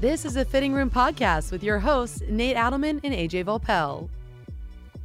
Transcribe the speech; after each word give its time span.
This 0.00 0.24
is 0.24 0.36
a 0.36 0.46
Fitting 0.46 0.72
Room 0.72 0.88
podcast 0.88 1.52
with 1.52 1.62
your 1.62 1.78
hosts, 1.78 2.22
Nate 2.26 2.56
Adelman 2.56 3.00
and 3.04 3.12
AJ 3.12 3.44
Voelpel. 3.44 4.08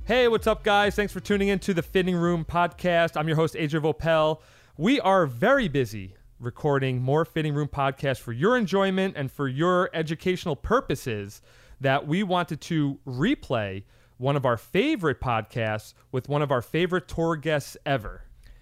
Hey, 0.05 0.29
what's 0.29 0.47
up, 0.47 0.63
guys? 0.63 0.95
Thanks 0.95 1.11
for 1.11 1.19
tuning 1.19 1.49
in 1.49 1.59
to 1.59 1.73
the 1.73 1.81
Fitting 1.81 2.15
Room 2.15 2.45
podcast. 2.45 3.17
I'm 3.17 3.27
your 3.27 3.35
host, 3.35 3.55
AJ 3.55 3.81
Voelpel. 3.81 4.39
We 4.77 5.01
are 5.01 5.25
very 5.25 5.67
busy 5.67 6.15
recording 6.39 7.01
more 7.01 7.25
Fitting 7.25 7.53
Room 7.53 7.67
podcasts 7.67 8.21
for 8.21 8.31
your 8.31 8.55
enjoyment 8.55 9.15
and 9.17 9.29
for 9.29 9.49
your 9.49 9.89
educational 9.93 10.55
purposes 10.55 11.41
that 11.81 12.07
we 12.07 12.23
wanted 12.23 12.61
to 12.61 12.97
replay 13.05 13.83
one 14.15 14.37
of 14.37 14.45
our 14.45 14.55
favorite 14.55 15.19
podcasts 15.19 15.93
with 16.13 16.29
one 16.29 16.41
of 16.41 16.51
our 16.51 16.61
favorite 16.61 17.09
tour 17.09 17.35
guests 17.35 17.75
ever. 17.85 18.21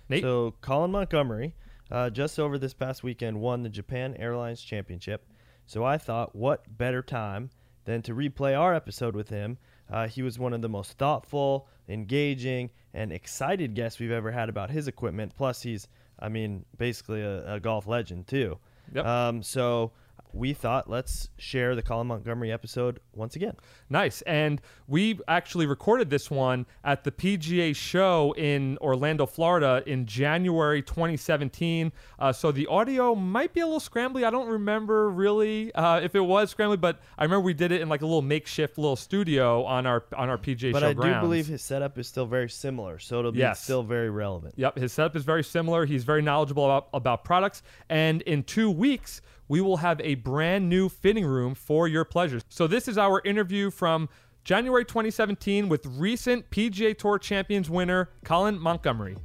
Nate? 0.09 0.23
So 0.23 0.55
Colin 0.61 0.89
Montgomerie, 0.89 1.53
uh, 1.91 2.09
just 2.09 2.39
over 2.39 2.57
this 2.57 2.73
past 2.73 3.03
weekend, 3.03 3.39
won 3.39 3.61
the 3.61 3.69
Japan 3.69 4.15
Airlines 4.17 4.63
Championship. 4.63 5.27
So 5.65 5.83
I 5.83 5.97
thought, 5.97 6.35
what 6.35 6.77
better 6.77 7.01
time 7.01 7.49
than 7.85 8.01
to 8.03 8.13
replay 8.13 8.57
our 8.57 8.73
episode 8.73 9.15
with 9.15 9.29
him? 9.29 9.57
Uh, 9.89 10.07
he 10.07 10.21
was 10.21 10.39
one 10.39 10.53
of 10.53 10.61
the 10.61 10.69
most 10.69 10.97
thoughtful, 10.97 11.67
engaging, 11.87 12.69
and 12.93 13.11
excited 13.11 13.73
guests 13.73 13.99
we've 13.99 14.11
ever 14.11 14.31
had 14.31 14.49
about 14.49 14.69
his 14.69 14.87
equipment. 14.87 15.33
Plus, 15.35 15.61
he's, 15.61 15.87
I 16.19 16.29
mean, 16.29 16.65
basically 16.77 17.21
a, 17.21 17.55
a 17.55 17.59
golf 17.59 17.87
legend 17.87 18.27
too. 18.27 18.57
Yep. 18.93 19.05
Um, 19.05 19.43
so 19.43 19.91
we 20.33 20.51
thought 20.53 20.89
let's 20.89 21.29
share 21.37 21.75
the 21.75 21.81
Colin 21.83 22.07
Montgomerie 22.07 22.51
episode 22.51 22.99
once 23.13 23.35
again. 23.35 23.55
Nice. 23.89 24.21
And 24.23 24.59
we 24.87 25.19
actually 25.27 25.65
recorded 25.67 26.09
this 26.09 26.31
one 26.31 26.65
at 26.83 27.03
the 27.03 27.11
PGA 27.11 27.75
show 27.75 28.33
in 28.35 28.77
Orlando, 28.81 29.25
Florida 29.27 29.83
in 29.85 30.05
January 30.07 30.81
2017. 30.81 31.91
Uh, 32.19 32.33
so 32.33 32.51
the 32.51 32.65
audio 32.67 33.13
might 33.15 33.53
be 33.53 33.59
a 33.59 33.65
little 33.65 33.79
scrambly. 33.79 34.23
I 34.25 34.31
don't 34.31 34.47
remember 34.47 35.09
really 35.09 35.73
uh, 35.75 35.99
if 36.01 36.15
it 36.15 36.19
was 36.21 36.53
scrambly, 36.53 36.79
but 36.81 36.99
I 37.17 37.23
remember 37.23 37.45
we 37.45 37.53
did 37.53 37.71
it 37.71 37.81
in 37.81 37.89
like 37.89 38.01
a 38.01 38.05
little 38.05 38.21
makeshift 38.21 38.77
little 38.77 38.95
studio 38.95 39.63
on 39.65 39.85
our 39.85 40.03
on 40.17 40.29
our 40.29 40.37
PGA 40.37 40.71
But 40.71 40.79
show 40.79 40.81
But 40.81 40.83
I 40.83 40.93
grounds. 40.93 41.15
do 41.17 41.21
believe 41.21 41.47
his 41.47 41.61
setup 41.61 41.97
is 41.97 42.07
still 42.07 42.25
very 42.25 42.49
similar, 42.49 42.97
so 42.99 43.19
it'll 43.19 43.31
be 43.31 43.39
Yes. 43.39 43.63
still 43.63 43.83
very 43.83 44.09
relevant. 44.09 44.55
Yep, 44.57 44.77
his 44.77 44.91
setup 44.93 45.15
is 45.15 45.23
very 45.23 45.43
similar. 45.43 45.85
He's 45.85 46.03
very 46.03 46.21
knowledgeable 46.21 46.65
about, 46.65 46.87
about 46.93 47.23
products. 47.23 47.61
And 47.89 48.21
in 48.23 48.43
two 48.43 48.71
weeks, 48.71 49.21
we 49.47 49.61
will 49.61 49.77
have 49.77 49.99
a 50.01 50.15
brand 50.15 50.69
new 50.69 50.89
fitting 50.89 51.25
room 51.25 51.55
for 51.55 51.87
your 51.87 52.05
pleasure. 52.05 52.41
So, 52.49 52.67
this 52.67 52.87
is 52.87 52.97
our 52.97 53.21
interview 53.25 53.71
from 53.71 54.09
January 54.43 54.83
2017 54.83 55.69
with 55.69 55.85
recent 55.85 56.49
PGA 56.49 56.97
Tour 56.97 57.17
Champions 57.17 57.69
winner 57.69 58.09
Colin 58.25 58.59
Montgomerie. 58.59 59.17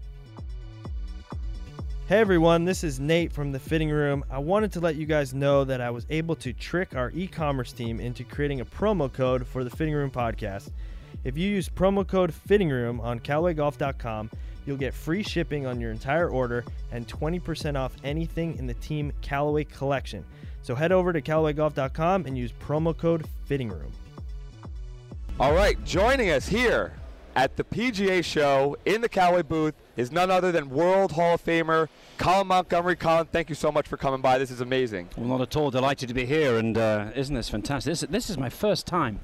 Hey 2.08 2.20
everyone, 2.20 2.64
this 2.64 2.84
is 2.84 2.98
Nate 2.98 3.32
from 3.32 3.52
the 3.52 3.58
Fitting 3.58 3.90
Room. 3.90 4.24
I 4.30 4.38
wanted 4.38 4.72
to 4.72 4.80
let 4.80 4.96
you 4.96 5.04
guys 5.04 5.34
know 5.34 5.62
that 5.64 5.82
I 5.82 5.90
was 5.90 6.06
able 6.08 6.36
to 6.36 6.54
trick 6.54 6.96
our 6.96 7.10
e 7.14 7.26
commerce 7.26 7.70
team 7.70 8.00
into 8.00 8.24
creating 8.24 8.60
a 8.60 8.64
promo 8.64 9.12
code 9.12 9.46
for 9.46 9.62
the 9.62 9.68
Fitting 9.68 9.92
Room 9.92 10.10
podcast. 10.10 10.70
If 11.28 11.36
you 11.36 11.46
use 11.46 11.68
promo 11.68 12.08
code 12.08 12.32
Fitting 12.32 12.70
Room 12.70 13.02
on 13.02 13.20
CallawayGolf.com, 13.20 14.30
you'll 14.64 14.78
get 14.78 14.94
free 14.94 15.22
shipping 15.22 15.66
on 15.66 15.78
your 15.78 15.90
entire 15.90 16.30
order 16.30 16.64
and 16.90 17.06
20% 17.06 17.76
off 17.76 17.94
anything 18.02 18.56
in 18.56 18.66
the 18.66 18.72
Team 18.72 19.12
Callaway 19.20 19.64
collection. 19.64 20.24
So 20.62 20.74
head 20.74 20.90
over 20.90 21.12
to 21.12 21.20
CallawayGolf.com 21.20 22.24
and 22.24 22.38
use 22.38 22.50
promo 22.52 22.96
code 22.96 23.26
Fitting 23.44 23.68
Room. 23.68 23.92
All 25.38 25.52
right, 25.52 25.76
joining 25.84 26.30
us 26.30 26.48
here 26.48 26.94
at 27.36 27.58
the 27.58 27.64
PGA 27.64 28.24
show 28.24 28.78
in 28.86 29.02
the 29.02 29.08
Callaway 29.10 29.42
booth 29.42 29.74
is 29.98 30.10
none 30.10 30.30
other 30.30 30.50
than 30.50 30.70
World 30.70 31.12
Hall 31.12 31.34
of 31.34 31.44
Famer 31.44 31.88
Colin 32.16 32.46
Montgomerie. 32.46 32.96
Colin, 32.96 33.26
thank 33.26 33.50
you 33.50 33.54
so 33.54 33.70
much 33.70 33.86
for 33.86 33.98
coming 33.98 34.22
by. 34.22 34.38
This 34.38 34.50
is 34.50 34.62
amazing. 34.62 35.10
Well, 35.14 35.26
not 35.26 35.42
at 35.42 35.54
all. 35.56 35.70
Delighted 35.70 36.08
to 36.08 36.14
be 36.14 36.24
here, 36.24 36.56
and 36.56 36.78
uh, 36.78 37.10
isn't 37.14 37.34
this 37.34 37.50
fantastic? 37.50 37.90
This, 37.90 38.00
this 38.00 38.30
is 38.30 38.38
my 38.38 38.48
first 38.48 38.86
time 38.86 39.20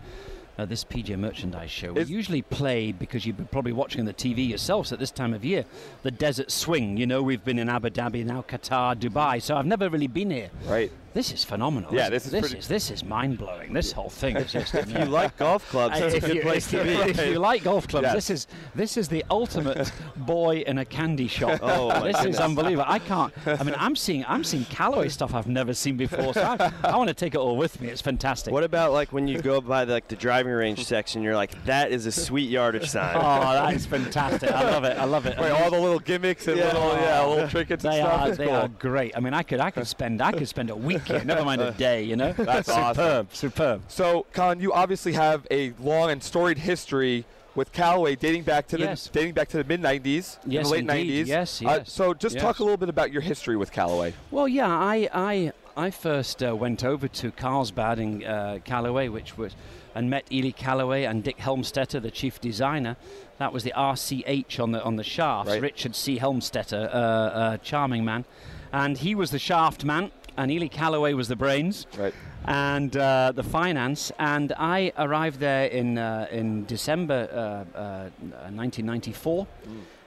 at 0.58 0.68
this 0.68 0.84
PGA 0.84 1.18
Merchandise 1.18 1.70
Show. 1.70 1.92
We 1.92 2.04
usually 2.04 2.42
play, 2.42 2.92
because 2.92 3.26
you've 3.26 3.36
been 3.36 3.46
probably 3.46 3.72
watching 3.72 4.04
the 4.04 4.14
TV 4.14 4.48
yourselves 4.48 4.92
at 4.92 4.98
this 4.98 5.10
time 5.10 5.34
of 5.34 5.44
year, 5.44 5.64
the 6.02 6.10
Desert 6.10 6.50
Swing. 6.50 6.96
You 6.96 7.06
know, 7.06 7.22
we've 7.22 7.44
been 7.44 7.58
in 7.58 7.68
Abu 7.68 7.90
Dhabi, 7.90 8.24
now 8.24 8.42
Qatar, 8.42 8.96
Dubai, 8.96 9.42
so 9.42 9.56
I've 9.56 9.66
never 9.66 9.88
really 9.88 10.06
been 10.06 10.30
here. 10.30 10.50
Right. 10.66 10.90
This 11.14 11.32
is 11.32 11.44
phenomenal. 11.44 11.94
Yeah, 11.94 12.10
this 12.10 12.26
is 12.26 12.32
this 12.32 12.40
pretty- 12.40 12.58
is 12.58 12.68
this 12.68 12.90
is 12.90 13.04
mind 13.04 13.38
blowing. 13.38 13.72
This 13.72 13.92
whole 13.92 14.10
thing 14.10 14.36
is 14.36 14.52
just. 14.52 14.74
If 14.84 14.90
you 14.90 15.04
like 15.06 15.36
golf 15.36 15.68
clubs, 15.70 15.98
that's 15.98 16.14
a 16.14 16.20
good 16.20 16.36
you, 16.36 16.42
place 16.42 16.68
to 16.70 16.82
be. 16.82 16.90
If 16.90 17.24
you 17.26 17.38
like 17.38 17.62
golf 17.64 17.86
clubs, 17.88 18.04
Yes. 18.06 18.14
this 18.14 18.30
is 18.30 18.46
this 18.74 18.96
is 18.96 19.08
the 19.08 19.24
ultimate 19.30 19.90
boy 20.16 20.64
in 20.66 20.78
a 20.78 20.84
candy 20.84 21.28
shop. 21.28 21.60
Oh, 21.74 22.02
this 22.04 22.24
is 22.24 22.38
unbelievable. 22.38 22.84
I 22.88 22.98
can't. 22.98 23.32
I 23.46 23.62
mean, 23.62 23.74
I'm 23.78 23.94
seeing 24.04 24.24
I'm 24.26 24.42
seeing 24.44 24.64
Callaway 24.66 25.08
stuff 25.08 25.34
I've 25.34 25.46
never 25.46 25.72
seen 25.72 25.96
before. 25.96 26.34
So 26.34 26.42
I, 26.42 26.72
I 26.82 26.96
want 26.96 27.08
to 27.08 27.14
take 27.14 27.34
it 27.34 27.38
all 27.38 27.56
with 27.56 27.80
me. 27.80 27.88
It's 27.88 28.00
fantastic. 28.02 28.52
What 28.52 28.64
about 28.64 28.92
like 28.92 29.12
when 29.12 29.28
you 29.28 29.40
go 29.40 29.60
by 29.60 29.84
the, 29.84 29.92
like 29.92 30.08
the 30.08 30.16
driving 30.16 30.52
range 30.52 30.84
section? 30.84 31.22
You're 31.22 31.36
like, 31.36 31.52
that 31.64 31.92
is 31.92 32.06
a 32.06 32.12
sweet 32.12 32.50
yardage 32.50 32.88
sign. 32.90 33.14
Oh, 33.16 33.20
that 33.52 33.72
is 33.74 33.86
fantastic. 33.86 34.50
I 34.50 34.64
love 34.70 34.84
it. 34.84 34.98
I 34.98 35.04
love 35.04 35.26
it. 35.26 35.38
Wait, 35.38 35.50
all 35.50 35.70
the 35.70 35.78
little 35.80 36.00
gimmicks 36.00 36.48
and 36.48 36.56
little, 36.56 36.92
yeah, 36.94 37.24
little 37.24 37.48
trinkets 37.48 37.84
and 37.84 37.92
They 37.94 37.98
stuff. 38.00 38.20
are 38.20 38.28
It's 38.28 38.38
they 38.38 38.46
cool. 38.46 38.54
are 38.56 38.68
great. 38.68 39.16
I 39.16 39.20
mean, 39.20 39.32
I 39.34 39.42
could 39.44 39.60
I 39.60 39.70
could 39.70 39.86
spend 39.86 40.20
I 40.20 40.32
could 40.32 40.48
spend 40.48 40.70
a 40.70 40.76
week 40.76 41.03
here, 41.06 41.22
never 41.24 41.44
mind 41.44 41.60
a 41.60 41.72
day. 41.72 42.02
You 42.02 42.16
know, 42.16 42.32
That's 42.36 42.68
awesome. 42.68 42.94
superb, 42.94 43.34
superb. 43.34 43.82
So, 43.88 44.26
Colin, 44.32 44.60
you 44.60 44.72
obviously 44.72 45.12
have 45.12 45.46
a 45.50 45.72
long 45.80 46.10
and 46.10 46.22
storied 46.22 46.58
history 46.58 47.24
with 47.54 47.72
Callaway 47.72 48.16
dating 48.16 48.42
back 48.42 48.66
to 48.68 48.78
Yes. 48.78 49.06
the 49.06 49.12
dating 49.12 49.34
back 49.34 49.48
to 49.50 49.56
the 49.58 49.64
mid 49.64 49.80
'90s, 49.80 50.38
Yes, 50.46 50.66
the 50.66 50.72
late 50.72 50.80
indeed. 50.90 51.26
'90s. 51.26 51.28
Yes, 51.28 51.62
Uh, 51.62 51.64
yes. 51.78 51.92
so, 51.92 52.12
just 52.14 52.38
talk 52.38 52.58
a 52.58 52.62
little 52.62 52.76
bit 52.76 52.88
about 52.88 53.12
your 53.12 53.22
history 53.22 53.56
with 53.56 53.70
Callaway. 53.72 54.12
Well, 54.30 54.48
yeah, 54.48 54.68
I 54.68 55.08
I 55.14 55.52
I 55.76 55.90
first 55.90 56.42
uh, 56.42 56.54
went 56.56 56.84
over 56.84 57.08
to 57.08 57.30
Carlsbad 57.32 57.98
in 57.98 58.24
uh, 58.24 58.58
Callaway, 58.64 59.08
which 59.08 59.36
was 59.38 59.54
and 59.96 60.10
met 60.10 60.24
Ely 60.32 60.50
Callaway 60.50 61.04
and 61.04 61.22
Dick 61.22 61.38
Helmstetter, 61.38 62.02
the 62.02 62.10
chief 62.10 62.40
designer. 62.40 62.96
That 63.38 63.52
was 63.52 63.62
the 63.62 63.72
RCH 63.76 64.58
on 64.58 64.72
the 64.72 64.82
on 64.82 64.96
the 64.96 65.04
shafts. 65.04 65.50
Right. 65.50 65.62
Richard 65.62 65.94
C. 65.94 66.18
Helmstetter, 66.18 66.86
uh, 66.92 66.96
uh, 66.98 67.56
charming 67.58 68.04
man, 68.04 68.24
and 68.72 68.98
he 68.98 69.14
was 69.14 69.30
the 69.30 69.38
shaft 69.38 69.84
man, 69.84 70.10
and 70.36 70.50
Ely 70.50 70.68
Callaway 70.68 71.14
was 71.14 71.28
the 71.28 71.36
brains 71.36 71.86
Right. 71.98 72.14
and 72.44 72.96
uh, 72.96 73.32
the 73.34 73.42
finance. 73.42 74.12
And 74.18 74.52
I 74.58 74.92
arrived 74.98 75.38
there 75.40 75.66
in 75.66 75.98
uh, 75.98 76.26
in 76.30 76.64
December 76.66 77.28
uh, 77.32 77.78
uh, 77.78 78.10
1994, 78.50 79.46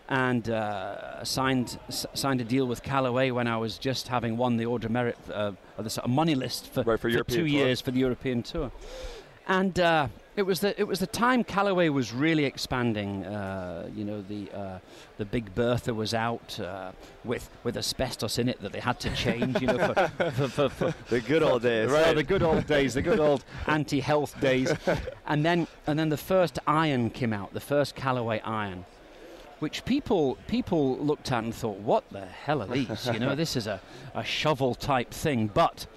and 0.10 0.50
uh, 0.50 1.24
signed 1.24 1.78
s- 1.88 2.06
signed 2.14 2.42
a 2.42 2.44
deal 2.44 2.66
with 2.68 2.82
Callaway 2.84 3.32
when 3.32 3.48
I 3.48 3.58
was 3.58 3.78
just 3.78 4.08
having 4.08 4.38
won 4.38 4.58
the 4.58 4.66
Order 4.66 4.88
of 4.88 4.92
Merit, 4.94 5.18
uh, 5.34 5.52
the 5.78 5.90
sort 5.90 6.06
of 6.06 6.12
money 6.12 6.36
list 6.36 6.72
for, 6.74 6.84
Right, 6.84 7.00
for 7.00 7.09
European 7.09 7.38
two 7.40 7.48
tour. 7.50 7.59
years 7.59 7.82
for 7.82 7.92
the 7.92 8.00
European 8.00 8.44
tour, 8.44 8.72
and. 9.48 9.80
It 10.38 10.46
was 10.46 10.59
the 10.59 10.80
it 10.80 10.84
was 10.84 11.00
the 11.00 11.08
time 11.08 11.44
Callaway 11.44 11.90
was 11.90 12.14
really 12.14 12.46
expanding. 12.46 13.25
Uh, 13.25 13.90
you 13.96 14.06
know 14.06 14.22
the 14.22 14.52
uh, 14.52 14.80
the 15.18 15.25
Big 15.25 15.56
Bertha 15.56 15.96
was 15.96 16.14
out 16.14 16.59
uh, 16.59 16.92
with 17.25 17.50
with 17.64 17.75
asbestos 17.75 18.38
in 18.38 18.47
it 18.47 18.62
that 18.62 18.72
they 18.72 18.80
had 18.80 19.00
to 19.00 19.09
change. 19.16 19.59
You 19.59 19.66
know 19.66 19.78
for, 19.80 20.31
for, 20.31 20.47
for, 20.47 20.70
for, 20.70 20.96
The 21.09 21.22
good 21.22 21.42
old 21.42 21.64
days. 21.64 21.90
Right, 21.90 22.16
the 22.16 22.22
good 22.22 22.44
old 22.44 22.68
days, 22.68 22.94
the 22.94 23.02
good 23.02 23.20
old 23.20 23.44
anti-health 23.66 24.40
days, 24.40 24.72
and 25.26 25.44
then 25.44 25.66
and 25.88 25.97
then 25.97 26.09
the 26.09 26.18
first 26.18 26.59
iron 26.68 27.09
came 27.09 27.34
out, 27.34 27.56
the 27.56 27.59
first 27.59 27.96
Callaway 27.96 28.40
iron, 28.42 28.86
which 29.58 29.86
people 29.86 30.38
people 30.46 31.00
looked 31.00 31.31
at 31.31 31.46
and 31.46 31.56
thought, 31.56 31.80
what 31.80 32.08
the 32.12 32.28
hell 32.28 32.62
are 32.62 32.68
these? 32.68 33.08
You 33.12 33.18
know, 33.18 33.34
this 33.34 33.56
is 33.56 33.66
a, 33.66 33.81
a 34.14 34.24
shovel 34.24 34.76
type 34.76 35.09
thing, 35.09 35.47
but 35.52 35.88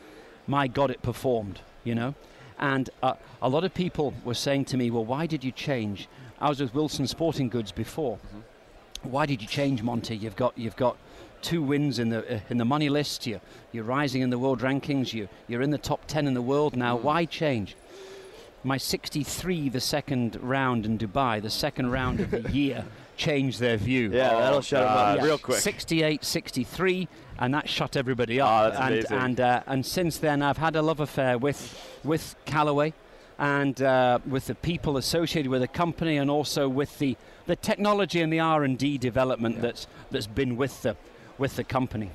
my 0.47 0.67
God, 0.67 0.91
it 0.91 1.03
performed. 1.03 1.61
You 1.85 1.95
know, 1.95 2.15
and 2.61 2.91
uh, 3.03 3.15
a 3.43 3.49
lot 3.49 3.65
of 3.65 3.75
people 3.75 4.15
were 4.25 4.35
saying 4.35 4.67
to 4.67 4.77
me, 4.77 4.91
well, 4.91 5.05
why 5.05 5.27
did 5.27 5.43
you 5.43 5.51
change? 5.51 6.09
I 6.41 6.49
was 6.49 6.61
with 6.61 6.75
Wilson 6.75 7.07
Sporting 7.07 7.49
Goods 7.49 7.73
before. 7.73 8.19
Why 9.03 9.27
did 9.27 9.41
you 9.43 9.49
change, 9.49 9.83
Monty? 9.83 10.17
You've 10.17 10.37
got 10.37 10.57
you've 10.57 10.77
got 10.77 10.97
two 11.43 11.63
wins 11.63 11.99
in 11.99 12.11
the 12.11 12.37
uh, 12.37 12.41
in 12.51 12.59
the 12.59 12.65
money 12.67 12.89
list. 12.91 13.27
You're 13.27 13.41
you're 13.73 13.85
rising 13.85 14.21
in 14.23 14.31
the 14.31 14.39
world 14.39 14.61
rankings. 14.61 15.13
You 15.15 15.29
you're 15.49 15.63
in 15.63 15.71
the 15.71 15.79
top 15.79 16.07
ten 16.07 16.27
in 16.27 16.35
the 16.35 16.43
world 16.43 16.77
now. 16.77 16.97
Why 16.97 17.25
change? 17.25 17.77
My 18.63 18.77
63, 18.77 19.71
the 19.71 19.81
second 19.81 20.37
round 20.43 20.85
in 20.85 20.99
Dubai, 20.99 21.41
the 21.41 21.49
second 21.49 21.91
round 21.93 22.21
of 22.21 22.31
the 22.31 22.43
year, 22.53 22.85
changed 23.17 23.59
their 23.59 23.79
view. 23.79 24.11
Yeah, 24.13 24.39
that'll 24.39 24.61
shut 24.61 24.83
'em 24.83 24.89
up 24.89 25.17
Yeah, 25.17 25.25
real 25.25 25.39
quick. 25.39 25.61
68, 25.61 26.23
63, 26.23 27.09
and 27.39 27.55
that 27.55 27.71
shut 27.71 27.97
everybody 27.97 28.39
up. 28.39 28.75
Oh, 28.75 28.77
and 28.83 28.95
amazing. 28.97 29.17
and 29.17 29.41
uh, 29.41 29.63
and 29.67 29.87
since 29.87 30.19
then, 30.19 30.43
I've 30.43 30.59
had 30.59 30.77
a 30.77 30.83
love 30.83 31.01
affair 31.01 31.39
with 31.39 31.90
with 32.05 32.37
Callaway, 32.45 32.93
and 33.39 33.81
uh, 33.81 34.19
with 34.27 34.47
the 34.47 34.55
people 34.55 34.97
associated 34.97 35.51
with 35.51 35.63
the 35.63 35.69
company, 35.69 36.17
and 36.17 36.31
also 36.31 36.69
with 36.69 36.99
the, 36.99 37.17
the 37.47 37.57
technology 37.57 38.21
and 38.21 38.33
the 38.33 38.41
R 38.41 38.65
and 38.65 38.79
D 38.79 38.99
development 38.99 39.61
that's 39.61 39.87
that's 40.11 40.27
been 40.27 40.57
with 40.57 40.83
the 40.83 40.97
with 41.39 41.57
the 41.57 41.65
company. 41.65 42.11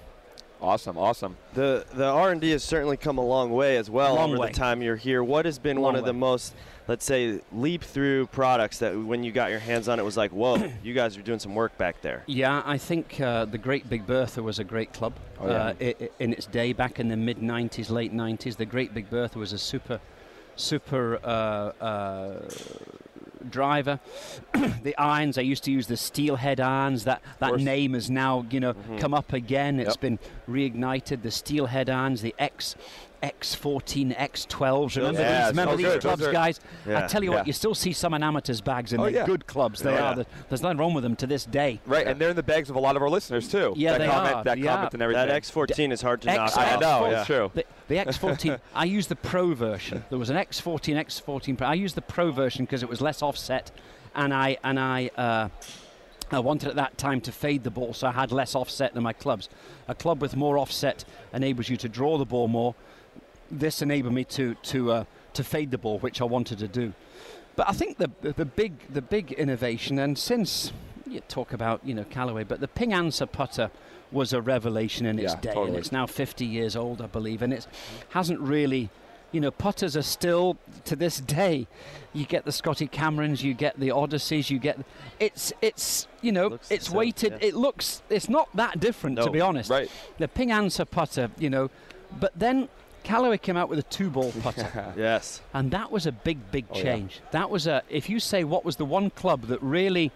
Awesome, 0.61 0.97
awesome. 0.97 1.35
The 1.53 1.85
the 1.93 2.05
R 2.05 2.31
and 2.31 2.39
D 2.41 2.51
has 2.51 2.63
certainly 2.63 2.97
come 2.97 3.17
a 3.17 3.25
long 3.25 3.51
way 3.51 3.77
as 3.77 3.89
well 3.89 4.15
Long 4.15 4.31
over 4.31 4.39
way. 4.41 4.47
the 4.47 4.53
time 4.53 4.81
you're 4.81 4.95
here. 4.95 5.23
What 5.23 5.45
has 5.45 5.59
been 5.59 5.81
one 5.81 5.93
Long 5.93 5.99
of 5.99 6.05
the 6.05 6.13
most, 6.13 6.55
let's 6.87 7.05
say, 7.05 7.41
leap 7.51 7.83
through 7.83 8.27
products 8.27 8.79
that 8.79 8.97
when 8.97 9.23
you 9.23 9.31
got 9.31 9.49
your 9.49 9.59
hands 9.59 9.87
on 9.89 9.99
it 9.99 10.03
was 10.03 10.17
like, 10.17 10.31
whoa, 10.31 10.71
you 10.83 10.93
guys 10.93 11.17
are 11.17 11.21
doing 11.21 11.39
some 11.39 11.55
work 11.55 11.77
back 11.77 12.01
there. 12.01 12.23
Yeah, 12.27 12.61
I 12.65 12.77
think 12.77 13.19
uh, 13.19 13.45
the 13.45 13.57
Great 13.57 13.89
Big 13.89 14.05
Bertha 14.05 14.41
was 14.43 14.59
a 14.59 14.63
great 14.63 14.93
club 14.93 15.13
Oh, 15.39 15.47
yeah. 15.47 15.53
uh, 15.53 15.73
i- 15.81 15.95
i- 16.01 16.09
in 16.19 16.33
its 16.33 16.45
day, 16.45 16.73
back 16.73 16.99
in 16.99 17.07
the 17.09 17.17
mid 17.17 17.37
'90s, 17.39 17.89
late 17.89 18.13
'90s. 18.13 18.57
The 18.57 18.65
Great 18.65 18.93
Big 18.93 19.09
Bertha 19.09 19.37
was 19.39 19.51
a 19.53 19.57
super, 19.57 19.99
super 20.55 21.19
uh, 21.23 21.27
uh, 21.83 22.49
driver. 23.49 23.99
the 24.83 24.95
irons, 24.97 25.37
I 25.37 25.41
used 25.41 25.63
to 25.65 25.71
use 25.71 25.87
the 25.87 25.97
steelhead 25.97 26.59
irons. 26.59 27.03
That 27.03 27.21
that 27.39 27.57
name 27.59 27.93
has 27.93 28.09
now, 28.09 28.45
you 28.49 28.59
know, 28.59 28.73
Mhm. 28.73 28.99
come 28.99 29.13
up 29.13 29.33
again. 29.33 29.79
It's 29.79 29.95
Yep. 29.95 29.99
been 30.01 30.19
reignited. 30.49 31.21
The 31.21 31.31
steelhead 31.31 31.89
irons, 31.89 32.21
the 32.21 32.33
X. 32.39 32.75
X14, 33.33 34.15
X12s. 34.17 34.95
Remember 34.97 35.21
Yeah, 35.21 35.39
these? 35.41 35.47
Remember 35.49 35.71
so 35.73 35.77
these 35.77 35.85
good. 35.87 36.01
clubs, 36.01 36.19
Those 36.21 36.29
are- 36.29 36.33
guys? 36.33 36.59
I 36.87 37.07
tell 37.07 37.23
you 37.23 37.31
Yeah. 37.31 37.37
what, 37.37 37.47
you 37.47 37.53
still 37.53 37.75
see 37.75 37.93
some 37.93 38.13
in 38.13 38.23
amateurs 38.23 38.61
bags, 38.61 38.91
and 38.93 39.01
Oh, 39.01 39.05
they're 39.05 39.13
yeah. 39.13 39.25
good 39.25 39.47
clubs. 39.47 39.81
They 39.81 39.97
Oh, 39.97 40.03
are. 40.03 40.25
There's 40.49 40.61
nothing 40.61 40.77
wrong 40.77 40.93
with 40.93 41.03
them 41.03 41.15
to 41.17 41.27
this 41.27 41.45
day. 41.45 41.79
Right, 41.85 42.05
and 42.07 42.19
they're 42.19 42.29
in 42.29 42.35
the 42.35 42.43
bags 42.43 42.69
of 42.69 42.75
a 42.75 42.79
lot 42.79 42.95
of 42.95 43.01
our 43.01 43.09
listeners 43.09 43.47
too. 43.49 43.73
Yeah, 43.75 43.93
that 43.93 43.97
they 43.99 44.07
comment, 44.07 44.35
are, 44.35 44.43
That 44.43 44.57
yeah. 44.59 44.75
comment 44.75 44.93
and 44.93 45.01
everything. 45.03 45.27
That 45.27 45.35
X14 45.43 45.91
is 45.91 46.01
hard 46.01 46.21
to 46.23 46.29
X- 46.29 46.55
knock 46.55 46.57
I 46.57 46.73
off. 46.75 46.81
know, 46.81 47.09
Yeah. 47.09 47.17
it's 47.19 47.27
true. 47.27 47.51
The, 47.53 47.65
the 47.87 47.95
X14, 47.97 48.59
I 48.75 48.85
used 48.85 49.09
the 49.09 49.15
Pro 49.15 49.53
version. 49.53 50.03
There 50.09 50.19
was 50.19 50.29
an 50.29 50.37
X14, 50.37 50.95
X14 50.97 51.57
Pro. 51.57 51.67
I 51.67 51.73
used 51.73 51.95
the 51.95 52.01
Pro 52.01 52.31
version 52.31 52.65
because 52.65 52.83
it 52.83 52.89
was 52.89 53.01
less 53.01 53.21
offset, 53.21 53.71
and 54.15 54.33
I 54.33 54.57
and 54.63 54.79
I. 54.79 55.09
Uh, 55.17 55.49
I 56.31 56.39
wanted 56.39 56.69
at 56.69 56.75
that 56.77 56.97
time 56.97 57.21
to 57.21 57.31
fade 57.31 57.63
the 57.63 57.69
ball, 57.69 57.93
so 57.93 58.07
I 58.07 58.11
had 58.11 58.31
less 58.31 58.55
offset 58.55 58.95
than 58.95 59.03
my 59.03 59.13
clubs. 59.13 59.47
A 59.87 59.93
club 59.93 60.23
with 60.23 60.35
more 60.35 60.57
offset 60.57 61.05
enables 61.31 61.69
you 61.69 61.77
to 61.77 61.87
draw 61.87 62.17
the 62.17 62.25
ball 62.25 62.47
more. 62.47 62.73
This 63.59 63.81
enabled 63.81 64.13
me 64.13 64.23
to 64.25 64.55
to 64.55 64.91
uh, 64.91 65.03
to 65.33 65.43
fade 65.43 65.71
the 65.71 65.77
ball, 65.77 65.99
which 65.99 66.21
I 66.21 66.25
wanted 66.25 66.59
to 66.59 66.67
do. 66.67 66.93
But 67.55 67.69
I 67.69 67.73
think 67.73 67.97
the 67.97 68.11
the, 68.21 68.45
big 68.45 68.73
the 68.93 69.01
big 69.01 69.31
innovation, 69.31 69.97
and 69.99 70.17
since 70.17 70.73
you 71.07 71.21
talk 71.21 71.53
about 71.53 71.81
you 71.85 71.93
know 71.93 72.03
Callaway, 72.03 72.43
but 72.43 72.59
the 72.59 72.67
Ping 72.67 72.91
Anser 72.91 73.31
putter 73.31 73.71
was 74.11 74.33
a 74.33 74.41
revelation 74.41 75.05
in 75.05 75.19
its 75.19 75.33
Yeah, 75.33 75.53
day, 75.53 75.61
and 75.61 75.75
it's 75.75 75.91
now 75.91 76.05
50 76.05 76.45
years 76.45 76.75
old, 76.75 77.01
I 77.01 77.07
believe, 77.07 77.41
and 77.41 77.53
it 77.53 77.67
hasn't 78.09 78.39
really. 78.39 78.89
You 79.31 79.41
know, 79.41 79.51
putters 79.51 79.97
are 79.97 80.01
still 80.03 80.55
to 80.85 80.95
this 80.95 81.19
day. 81.19 81.67
You 82.13 82.25
get 82.25 82.45
the 82.45 82.53
Scotty 82.53 82.87
Camerons, 82.87 83.43
you 83.43 83.53
get 83.53 83.77
the 83.77 83.89
Odysseys, 83.91 84.49
you 84.49 84.59
get. 84.59 84.79
It's 85.19 85.51
it's 85.61 86.07
you 86.21 86.31
know 86.31 86.57
it's 86.69 86.89
weighted. 86.89 87.33
yeah. 87.33 87.47
It 87.49 87.55
looks 87.55 88.01
it's 88.09 88.29
not 88.29 88.47
that 88.55 88.79
different 88.79 89.17
to 89.17 89.29
be 89.29 89.41
honest. 89.41 89.69
Right. 89.69 89.89
The 90.19 90.29
Ping 90.29 90.49
Anser 90.49 90.89
putter, 90.89 91.31
you 91.37 91.49
know, 91.49 91.69
but 92.17 92.31
then 92.35 92.69
Callaway 93.05 93.37
came 93.37 93.55
out 93.55 93.69
with 93.69 93.79
a 93.79 93.83
two-ball 93.83 94.31
putter. 94.41 94.93
Yes. 94.97 95.41
And 95.53 95.71
that 95.71 95.91
was 95.91 96.05
a 96.05 96.11
big, 96.11 96.51
big 96.51 96.65
Oh, 96.71 96.77
yeah. 96.77 96.83
change. 96.83 97.21
That 97.31 97.49
was 97.49 97.67
a. 97.67 97.83
If 97.89 98.09
you 98.09 98.19
say 98.19 98.43
what 98.43 98.65
was 98.65 98.75
the 98.75 98.85
one 98.85 99.09
club 99.11 99.43
that 99.43 99.61
really 99.61 100.11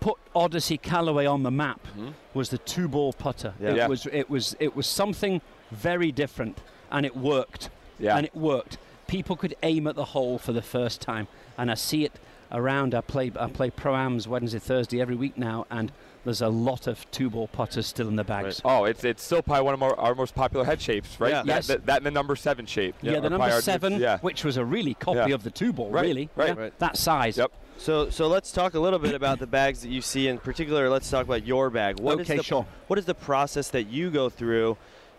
put 0.00 0.16
Odyssey 0.34 0.76
Callaway 0.76 1.26
on 1.26 1.42
the 1.42 1.50
map, 1.50 1.80
Mhm. 1.96 2.12
was 2.34 2.50
the 2.50 2.58
two-ball 2.58 3.12
putter. 3.14 3.54
Yeah. 3.60 3.70
It 3.70 3.76
Yeah. 3.76 3.86
was. 3.86 4.06
It 4.12 4.28
was. 4.28 4.56
It 4.60 4.74
was 4.76 4.86
something 4.86 5.40
very 5.70 6.10
different, 6.12 6.58
and 6.90 7.06
it 7.06 7.16
worked. 7.16 7.70
Yeah. 7.98 8.16
And 8.16 8.26
it 8.26 8.34
worked. 8.34 8.76
People 9.06 9.36
could 9.36 9.54
aim 9.62 9.86
at 9.86 9.94
the 9.96 10.06
hole 10.06 10.38
for 10.38 10.52
the 10.52 10.62
first 10.62 11.00
time, 11.00 11.28
and 11.58 11.70
I 11.70 11.74
see 11.74 12.04
it 12.04 12.12
around. 12.52 12.94
I 12.94 13.00
play. 13.02 13.30
I 13.38 13.46
play 13.48 13.70
pro-ams 13.70 14.26
Wednesday, 14.26 14.58
Thursday 14.58 15.00
every 15.00 15.16
week 15.16 15.36
now, 15.38 15.66
and 15.70 15.92
there's 16.24 16.42
a 16.42 16.48
lot 16.48 16.86
of 16.86 17.10
two-ball 17.10 17.48
putters 17.48 17.86
still 17.86 18.08
in 18.08 18.16
the 18.16 18.24
bags. 18.24 18.60
Oh, 18.64 18.84
it's 18.84 19.04
it's 19.04 19.22
still 19.22 19.42
probably 19.42 19.64
one 19.64 19.74
of 19.74 19.82
our, 19.82 19.94
our 19.98 20.14
most 20.14 20.34
popular 20.34 20.64
head 20.64 20.80
shapes, 20.80 21.18
right? 21.18 21.30
Yeah. 21.30 21.42
That, 21.42 21.46
Yes. 21.46 21.66
that, 21.68 21.86
that 21.86 21.96
and 21.98 22.06
the 22.06 22.10
number 22.10 22.36
seven 22.36 22.66
shape. 22.66 22.94
Yeah, 23.02 23.12
are 23.14 23.20
the 23.20 23.30
number 23.30 23.46
our- 23.46 23.60
seven, 23.62 23.98
Yeah. 24.00 24.18
which 24.18 24.44
was 24.44 24.56
a 24.56 24.64
really 24.64 24.94
copy 24.94 25.18
Yeah. 25.18 25.34
of 25.34 25.42
the 25.42 25.50
two 25.50 25.72
ball, 25.72 25.90
Right, 25.90 26.02
really. 26.04 26.28
right. 26.36 26.48
Yeah, 26.56 26.62
Right. 26.64 26.78
That 26.78 26.96
size. 26.96 27.36
Yep. 27.38 27.52
So 27.78 28.10
so 28.10 28.28
let's 28.28 28.52
talk 28.52 28.74
a 28.74 28.80
little 28.80 28.98
bit 28.98 29.14
about 29.14 29.38
the 29.38 29.46
bags 29.46 29.80
that 29.82 29.88
you 29.90 30.02
see. 30.02 30.28
In 30.28 30.38
particular, 30.38 30.90
let's 30.90 31.08
talk 31.08 31.24
about 31.24 31.46
your 31.46 31.70
bag. 31.70 31.98
What 31.98 32.20
is 32.20 32.26
okay, 32.28 32.36
the, 32.36 32.42
sure. 32.42 32.66
What 32.88 32.98
is 32.98 33.06
the 33.06 33.14
process 33.14 33.68
that 33.70 33.84
you 33.88 34.10
go 34.10 34.28
through 34.28 34.76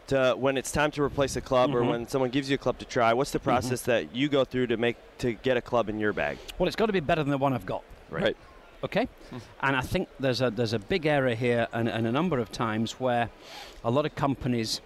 to 0.07 0.35
when 0.37 0.57
it's 0.57 0.71
time 0.71 0.91
to 0.91 1.01
replace 1.01 1.35
a 1.35 1.41
club 1.41 1.73
or 1.73 1.81
Mhm. 1.81 1.89
when 1.89 2.07
someone 2.07 2.29
gives 2.29 2.49
you 2.49 2.55
a 2.55 2.57
club 2.59 2.77
to 2.79 2.85
try? 2.85 3.13
What's 3.13 3.31
the 3.31 3.39
process 3.39 3.81
that 3.83 4.15
you 4.15 4.29
go 4.29 4.45
through 4.45 4.67
to 4.67 4.77
make 4.77 4.97
to 5.19 5.33
get 5.33 5.57
a 5.57 5.61
club 5.61 5.89
in 5.89 5.99
your 5.99 6.13
bag? 6.13 6.37
Well, 6.59 6.67
it's 6.67 6.75
got 6.75 6.85
to 6.87 6.93
be 6.93 6.99
better 6.99 7.23
than 7.23 7.31
the 7.31 7.37
one 7.39 7.53
I've 7.53 7.65
got. 7.65 7.81
Right. 8.11 8.37
Okay, 8.83 9.07
and 9.61 9.75
I 9.75 9.81
think 9.81 10.09
there's 10.19 10.41
a 10.41 10.49
there's 10.49 10.73
a 10.73 10.79
big 10.79 11.05
error 11.05 11.35
here, 11.35 11.67
and, 11.71 11.87
and 11.87 12.07
a 12.07 12.11
number 12.11 12.39
of 12.39 12.51
times 12.51 12.93
where 12.99 13.29
a 13.83 13.91
lot 13.91 14.05
of 14.05 14.15
companies 14.15 14.81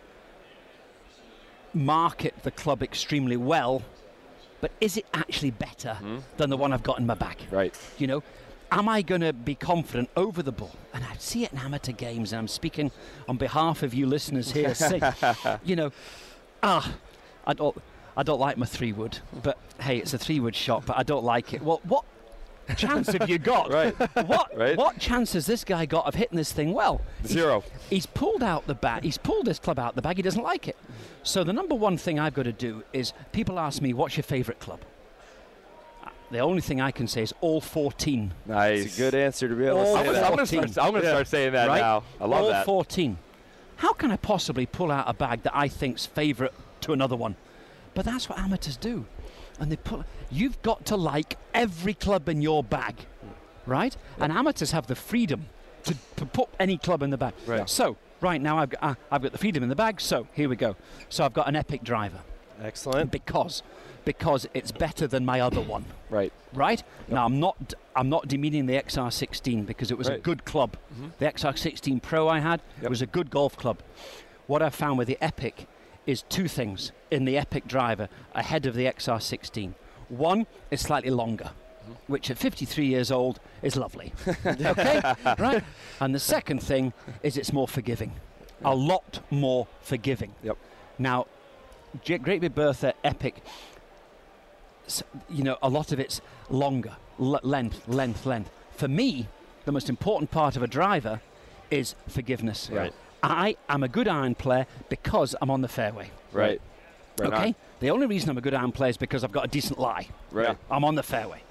market 1.73 2.33
the 2.43 2.51
club 2.51 2.81
extremely 2.83 3.37
well, 3.37 3.81
but 4.61 4.71
is 4.81 4.97
it 4.97 5.05
actually 5.13 5.51
better 5.51 5.97
Mhm. 6.01 6.21
than 6.37 6.49
the 6.49 6.57
one 6.57 6.73
I've 6.73 6.83
got 6.83 6.99
in 6.99 7.05
my 7.05 7.13
bag? 7.15 7.37
Right. 7.51 7.75
You 7.97 8.07
know, 8.07 8.23
am 8.71 8.87
I 8.89 9.01
going 9.01 9.21
to 9.21 9.33
be 9.33 9.55
confident 9.55 10.09
over 10.15 10.41
the 10.41 10.51
ball? 10.51 10.71
And 10.93 11.03
I 11.03 11.15
see 11.17 11.43
it 11.43 11.51
in 11.51 11.59
amateur 11.59 11.91
games, 11.91 12.31
and 12.31 12.39
I'm 12.39 12.47
speaking 12.47 12.91
on 13.27 13.37
behalf 13.37 13.83
of 13.83 13.93
you 13.93 14.05
listeners 14.07 14.51
here. 14.51 14.73
Say, 14.75 15.01
you 15.63 15.75
know, 15.75 15.91
ah, 16.63 16.93
I 17.45 17.53
don't, 17.53 17.77
I 18.17 18.23
don't 18.23 18.39
like 18.39 18.57
my 18.57 18.65
three 18.65 18.93
wood, 18.93 19.19
but 19.43 19.57
hey, 19.79 19.97
it's 19.97 20.13
a 20.13 20.17
three 20.17 20.39
wood 20.39 20.55
shot, 20.55 20.85
but 20.85 20.97
I 20.97 21.03
don't 21.03 21.25
like 21.25 21.53
it. 21.53 21.61
Well, 21.61 21.81
what 21.83 22.05
chance 22.73 23.07
have 23.11 23.29
you 23.29 23.37
got? 23.37 23.69
Right. 23.75 23.93
What 24.27 24.57
Right. 24.57 24.77
what 24.77 24.97
chance 24.97 25.33
has 25.33 25.45
this 25.45 25.63
guy 25.63 25.85
got 25.85 26.07
of 26.07 26.15
hitting 26.15 26.37
this 26.37 26.51
thing 26.51 26.73
well? 26.73 27.01
Zero. 27.25 27.63
He's 27.89 28.05
pulled 28.05 28.41
out 28.41 28.65
the 28.67 28.73
bag. 28.73 29.03
He's 29.03 29.17
pulled 29.17 29.45
this 29.45 29.59
club 29.59 29.77
out 29.77 29.95
the 29.95 30.01
bag. 30.01 30.15
He 30.17 30.21
doesn't 30.23 30.41
like 30.43 30.67
it. 30.67 30.77
So 31.23 31.43
the 31.43 31.53
number 31.53 31.75
one 31.75 31.97
thing 31.97 32.19
I've 32.19 32.33
got 32.33 32.43
to 32.43 32.51
do 32.51 32.83
is 32.93 33.13
people 33.31 33.59
ask 33.59 33.81
me, 33.81 33.93
"What's 33.93 34.17
your 34.17 34.23
favourite 34.23 34.59
club?" 34.59 34.79
Uh, 36.03 36.09
The 36.31 36.39
only 36.39 36.61
thing 36.61 36.81
I 36.81 36.91
can 36.91 37.07
say 37.07 37.21
is 37.23 37.33
all 37.41 37.61
14. 37.61 38.33
Nice. 38.45 38.85
It's 38.85 38.95
a 38.97 39.01
good 39.01 39.15
answer 39.15 39.47
to 39.47 39.55
be 39.55 39.65
able 39.65 39.83
to 39.83 39.89
Oh, 39.89 39.93
say 39.93 39.99
I'm 39.99 40.05
gonna, 40.05 40.13
that. 40.13 40.23
I'm 40.23 40.29
gonna 40.31 40.45
14. 40.45 40.71
start, 40.71 40.87
I'm 40.87 40.93
gonna 40.93 41.03
Yeah. 41.05 41.11
start 41.11 41.27
saying 41.27 41.53
that 41.53 41.67
right? 41.67 41.81
now. 41.81 42.03
I 42.19 42.25
love 42.25 42.43
all 42.43 42.49
that. 42.49 42.65
14. 42.65 43.17
How 43.77 43.93
can 43.93 44.09
I 44.11 44.15
possibly 44.17 44.65
pull 44.65 44.91
out 44.91 45.05
a 45.07 45.13
bag 45.13 45.43
that 45.43 45.55
I 45.55 45.67
think's 45.67 46.05
favourite 46.05 46.53
to 46.81 46.93
another 46.93 47.15
one? 47.15 47.35
But 47.93 48.05
that's 48.05 48.27
what 48.29 48.37
amateurs 48.39 48.77
do. 48.77 49.05
And 49.59 49.71
they 49.71 49.77
pull. 49.77 50.03
You've 50.29 50.61
got 50.61 50.85
to 50.87 50.95
like 50.97 51.37
every 51.53 51.93
club 51.93 52.27
in 52.29 52.41
your 52.41 52.63
bag, 52.63 52.95
right? 53.65 53.95
And 54.19 54.31
amateurs 54.31 54.71
have 54.71 54.87
the 54.87 54.95
freedom 54.95 55.45
to, 55.85 55.95
to 56.17 56.25
put 56.25 56.49
any 56.59 56.77
club 56.77 57.01
in 57.03 57.09
the 57.09 57.17
bag. 57.17 57.33
Right. 57.45 57.69
So 57.69 57.95
right 58.21 58.41
now 58.41 58.57
I've 58.57 58.69
got, 58.71 58.83
uh, 58.83 58.95
I've 59.11 59.21
got 59.21 59.31
the 59.31 59.37
freedom 59.37 59.63
in 59.63 59.69
the 59.69 59.75
bag. 59.75 60.01
So 60.01 60.27
here 60.33 60.49
we 60.49 60.55
go. 60.55 60.75
So 61.09 61.23
I've 61.23 61.33
got 61.33 61.47
an 61.47 61.55
epic 61.55 61.83
driver 61.83 62.19
Excellent. 62.61 63.11
because 63.11 63.63
because 64.03 64.47
it's 64.53 64.71
better 64.71 65.07
than 65.07 65.25
my 65.25 65.39
other 65.39 65.59
one 65.61 65.83
Right. 66.11 66.31
right? 66.53 66.83
Now 67.07 67.25
I'm 67.25 67.39
not 67.39 67.73
I'm 67.95 68.09
not 68.09 68.27
demeaning 68.27 68.65
the 68.65 68.75
XR16 68.75 69.65
because 69.65 69.89
it 69.91 69.97
was 69.97 70.07
a 70.07 70.17
good 70.17 70.45
club. 70.45 70.77
Mhm. 70.99 71.11
The 71.19 71.25
XR16 71.25 72.01
Pro 72.01 72.27
I 72.27 72.39
had 72.39 72.61
Yep. 72.81 72.89
was 72.89 73.01
a 73.01 73.05
good 73.07 73.29
golf 73.29 73.55
club. 73.57 73.79
What 74.47 74.61
I 74.61 74.69
found 74.69 74.97
with 74.97 75.07
the 75.07 75.17
Epic 75.21 75.67
is 76.05 76.23
two 76.23 76.47
things 76.47 76.91
in 77.11 77.25
the 77.25 77.37
Epic 77.37 77.67
driver 77.67 78.09
ahead 78.33 78.65
of 78.65 78.75
the 78.75 78.85
XR16. 78.85 79.73
One 80.09 80.45
is 80.71 80.81
slightly 80.81 81.09
longer, 81.09 81.51
which 82.07 82.29
at 82.29 82.37
53 82.37 82.85
years 82.85 83.11
old 83.11 83.39
is 83.61 83.75
lovely. 83.75 84.13
okay, 84.45 85.01
right? 85.39 85.63
And 85.99 86.13
the 86.13 86.19
second 86.19 86.61
thing 86.61 86.93
is 87.23 87.37
it's 87.37 87.53
more 87.53 87.67
forgiving, 87.67 88.11
a 88.63 88.75
lot 88.75 89.19
more 89.31 89.67
forgiving. 89.81 90.33
Yep. 90.43 90.57
Now, 90.99 91.27
Great 92.05 92.41
Big 92.41 92.53
Bertha 92.53 92.93
Epic 93.03 93.41
you 95.29 95.43
know, 95.43 95.57
a 95.61 95.69
lot 95.69 95.91
of 95.91 95.99
it's 95.99 96.21
longer, 96.49 96.95
l- 97.19 97.39
length, 97.43 97.87
length, 97.87 98.25
length. 98.25 98.49
For 98.75 98.87
me, 98.87 99.27
the 99.65 99.71
most 99.71 99.89
important 99.89 100.31
part 100.31 100.55
of 100.55 100.63
a 100.63 100.67
driver 100.67 101.21
is 101.71 101.95
forgiveness. 102.07 102.69
Right. 102.71 102.93
I 103.25 103.55
am 103.69 103.83
a 103.83 103.87
good 103.87 104.07
iron 104.07 104.35
player 104.35 104.67
because 104.89 105.35
I'm 105.41 105.49
on 105.49 105.61
the 105.61 105.67
fairway. 105.67 106.11
Right. 106.31 106.61
Right. 107.17 107.33
okay? 107.33 107.47
on. 107.47 107.55
The 107.79 107.89
only 107.89 108.07
reason 108.07 108.29
I'm 108.29 108.37
a 108.37 108.41
good 108.41 108.53
iron 108.53 108.71
player 108.71 108.89
is 108.91 108.97
because 108.97 109.23
I've 109.23 109.31
got 109.31 109.45
a 109.45 109.47
decent 109.47 109.79
lie. 109.79 110.07
Right. 110.31 110.57
I'm 110.69 110.83
on 110.83 110.95
the 110.95 111.03
fairway. 111.03 111.41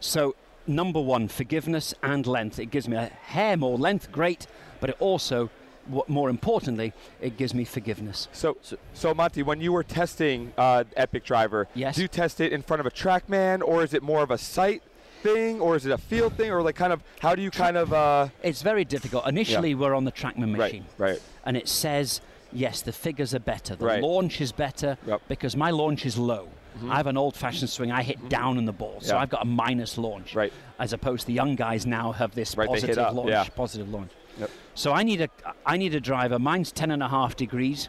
So, 0.00 0.34
number 0.66 1.00
one, 1.00 1.28
forgiveness 1.28 1.94
and 2.02 2.26
length. 2.26 2.58
It 2.58 2.66
gives 2.66 2.88
me 2.88 2.96
a 2.96 3.06
hair 3.06 3.56
more 3.56 3.76
length, 3.78 4.12
great, 4.12 4.46
but 4.80 4.90
it 4.90 4.96
also, 5.00 5.50
what 5.86 6.08
more 6.08 6.28
importantly, 6.30 6.92
it 7.20 7.36
gives 7.36 7.54
me 7.54 7.64
forgiveness. 7.64 8.28
So, 8.32 8.56
so 8.92 9.14
Monty, 9.14 9.42
when 9.42 9.60
you 9.60 9.72
were 9.72 9.82
testing 9.82 10.52
uh, 10.56 10.84
Epic 10.96 11.24
Driver, 11.24 11.68
Yes. 11.74 11.96
do 11.96 12.02
you 12.02 12.08
test 12.08 12.40
it 12.40 12.52
in 12.52 12.62
front 12.62 12.80
of 12.80 12.86
a 12.86 12.90
TrackMan, 12.90 13.62
or 13.62 13.82
is 13.82 13.92
it 13.94 14.02
more 14.02 14.22
of 14.22 14.30
a 14.30 14.38
site 14.38 14.82
thing, 15.24 15.60
or 15.60 15.74
is 15.74 15.86
it 15.86 15.92
a 15.92 15.98
field 15.98 16.32
thing, 16.34 16.50
or 16.50 16.62
like 16.62 16.76
kind 16.76 16.92
of 16.92 17.02
how 17.20 17.34
do 17.34 17.42
you 17.42 17.50
kind 17.50 17.76
of 17.76 17.92
uh, 17.92 18.28
It's 18.42 18.62
very 18.62 18.84
difficult. 18.84 19.26
Initially, 19.26 19.74
we're 19.74 19.94
on 19.94 20.04
the 20.04 20.12
TrackMan 20.12 20.50
machine. 20.56 20.84
right, 20.98 21.10
right, 21.12 21.22
and 21.46 21.56
it 21.56 21.66
says 21.68 22.20
yes 22.52 22.82
the 22.82 22.92
figures 22.92 23.34
are 23.34 23.40
better 23.54 23.74
the 23.74 23.84
Right. 23.86 24.00
launch 24.02 24.40
is 24.40 24.52
better 24.52 24.96
Yep. 25.08 25.22
because 25.26 25.56
my 25.56 25.70
launch 25.72 26.06
is 26.06 26.16
low 26.16 26.44
Mhm. 26.78 26.90
i 26.92 26.96
have 27.00 27.08
an 27.08 27.16
old 27.16 27.34
fashioned 27.34 27.68
swing 27.68 27.90
i 27.90 28.00
hit 28.10 28.20
down 28.28 28.58
in 28.58 28.64
the 28.64 28.72
ball 28.82 28.98
so 29.00 29.14
Yeah. 29.14 29.22
i've 29.22 29.28
got 29.36 29.42
a 29.42 29.50
minus 29.62 29.98
launch 29.98 30.36
right, 30.36 30.52
as 30.78 30.92
opposed 30.92 31.22
to 31.22 31.26
the 31.26 31.32
young 31.32 31.56
guys 31.56 31.84
now 31.84 32.12
have 32.12 32.32
this 32.40 32.56
Right, 32.56 32.68
positive 32.68 32.96
launch 33.18 33.30
yeah. 33.30 33.44
positive 33.56 33.88
launch 33.96 34.12
Yep. 34.38 34.50
So 34.74 34.92
I 34.92 35.02
need 35.02 35.20
a 35.20 35.28
I 35.66 35.76
need 35.82 35.94
a 35.96 36.00
driver. 36.10 36.38
Mine's 36.38 36.70
ten 36.80 36.90
and 36.92 37.02
a 37.02 37.08
half 37.08 37.34
degrees, 37.34 37.88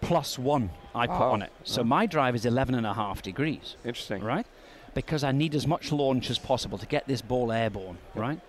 plus 0.00 0.38
one 0.38 0.70
I 0.94 1.06
put 1.06 1.30
on 1.36 1.42
it. 1.42 1.52
So 1.64 1.84
my 1.84 2.04
drive 2.06 2.34
is 2.34 2.44
eleven 2.46 2.74
and 2.74 2.86
a 2.86 2.94
half 2.94 3.20
degrees, 3.22 3.76
Interesting. 3.84 4.22
right? 4.24 4.46
Because 4.94 5.22
I 5.24 5.32
need 5.32 5.54
as 5.54 5.66
much 5.66 5.92
launch 5.92 6.30
as 6.30 6.38
possible 6.38 6.78
to 6.78 6.86
get 6.86 7.06
this 7.06 7.22
ball 7.22 7.52
airborne, 7.52 7.98
right? 8.14 8.40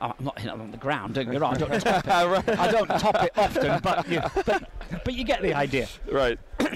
I'm 0.00 0.12
not 0.20 0.38
hitting 0.38 0.56
it 0.58 0.60
on 0.60 0.70
the 0.70 0.76
ground. 0.76 1.14
Don't 1.14 1.24
get 1.24 1.32
me 1.32 1.38
wrong. 1.38 1.54
I 1.54 1.58
don't 1.58 1.80
top 1.80 2.04
it. 2.48 2.58
I 2.58 2.70
don't 2.70 2.88
top 2.88 3.22
it 3.22 3.32
often, 3.36 3.80
but 3.82 4.08
you, 4.08 4.20
but, 4.44 4.70
but 5.04 5.14
you 5.14 5.24
get 5.24 5.40
the 5.42 5.54
idea. 5.54 5.88
Right. 6.10 6.38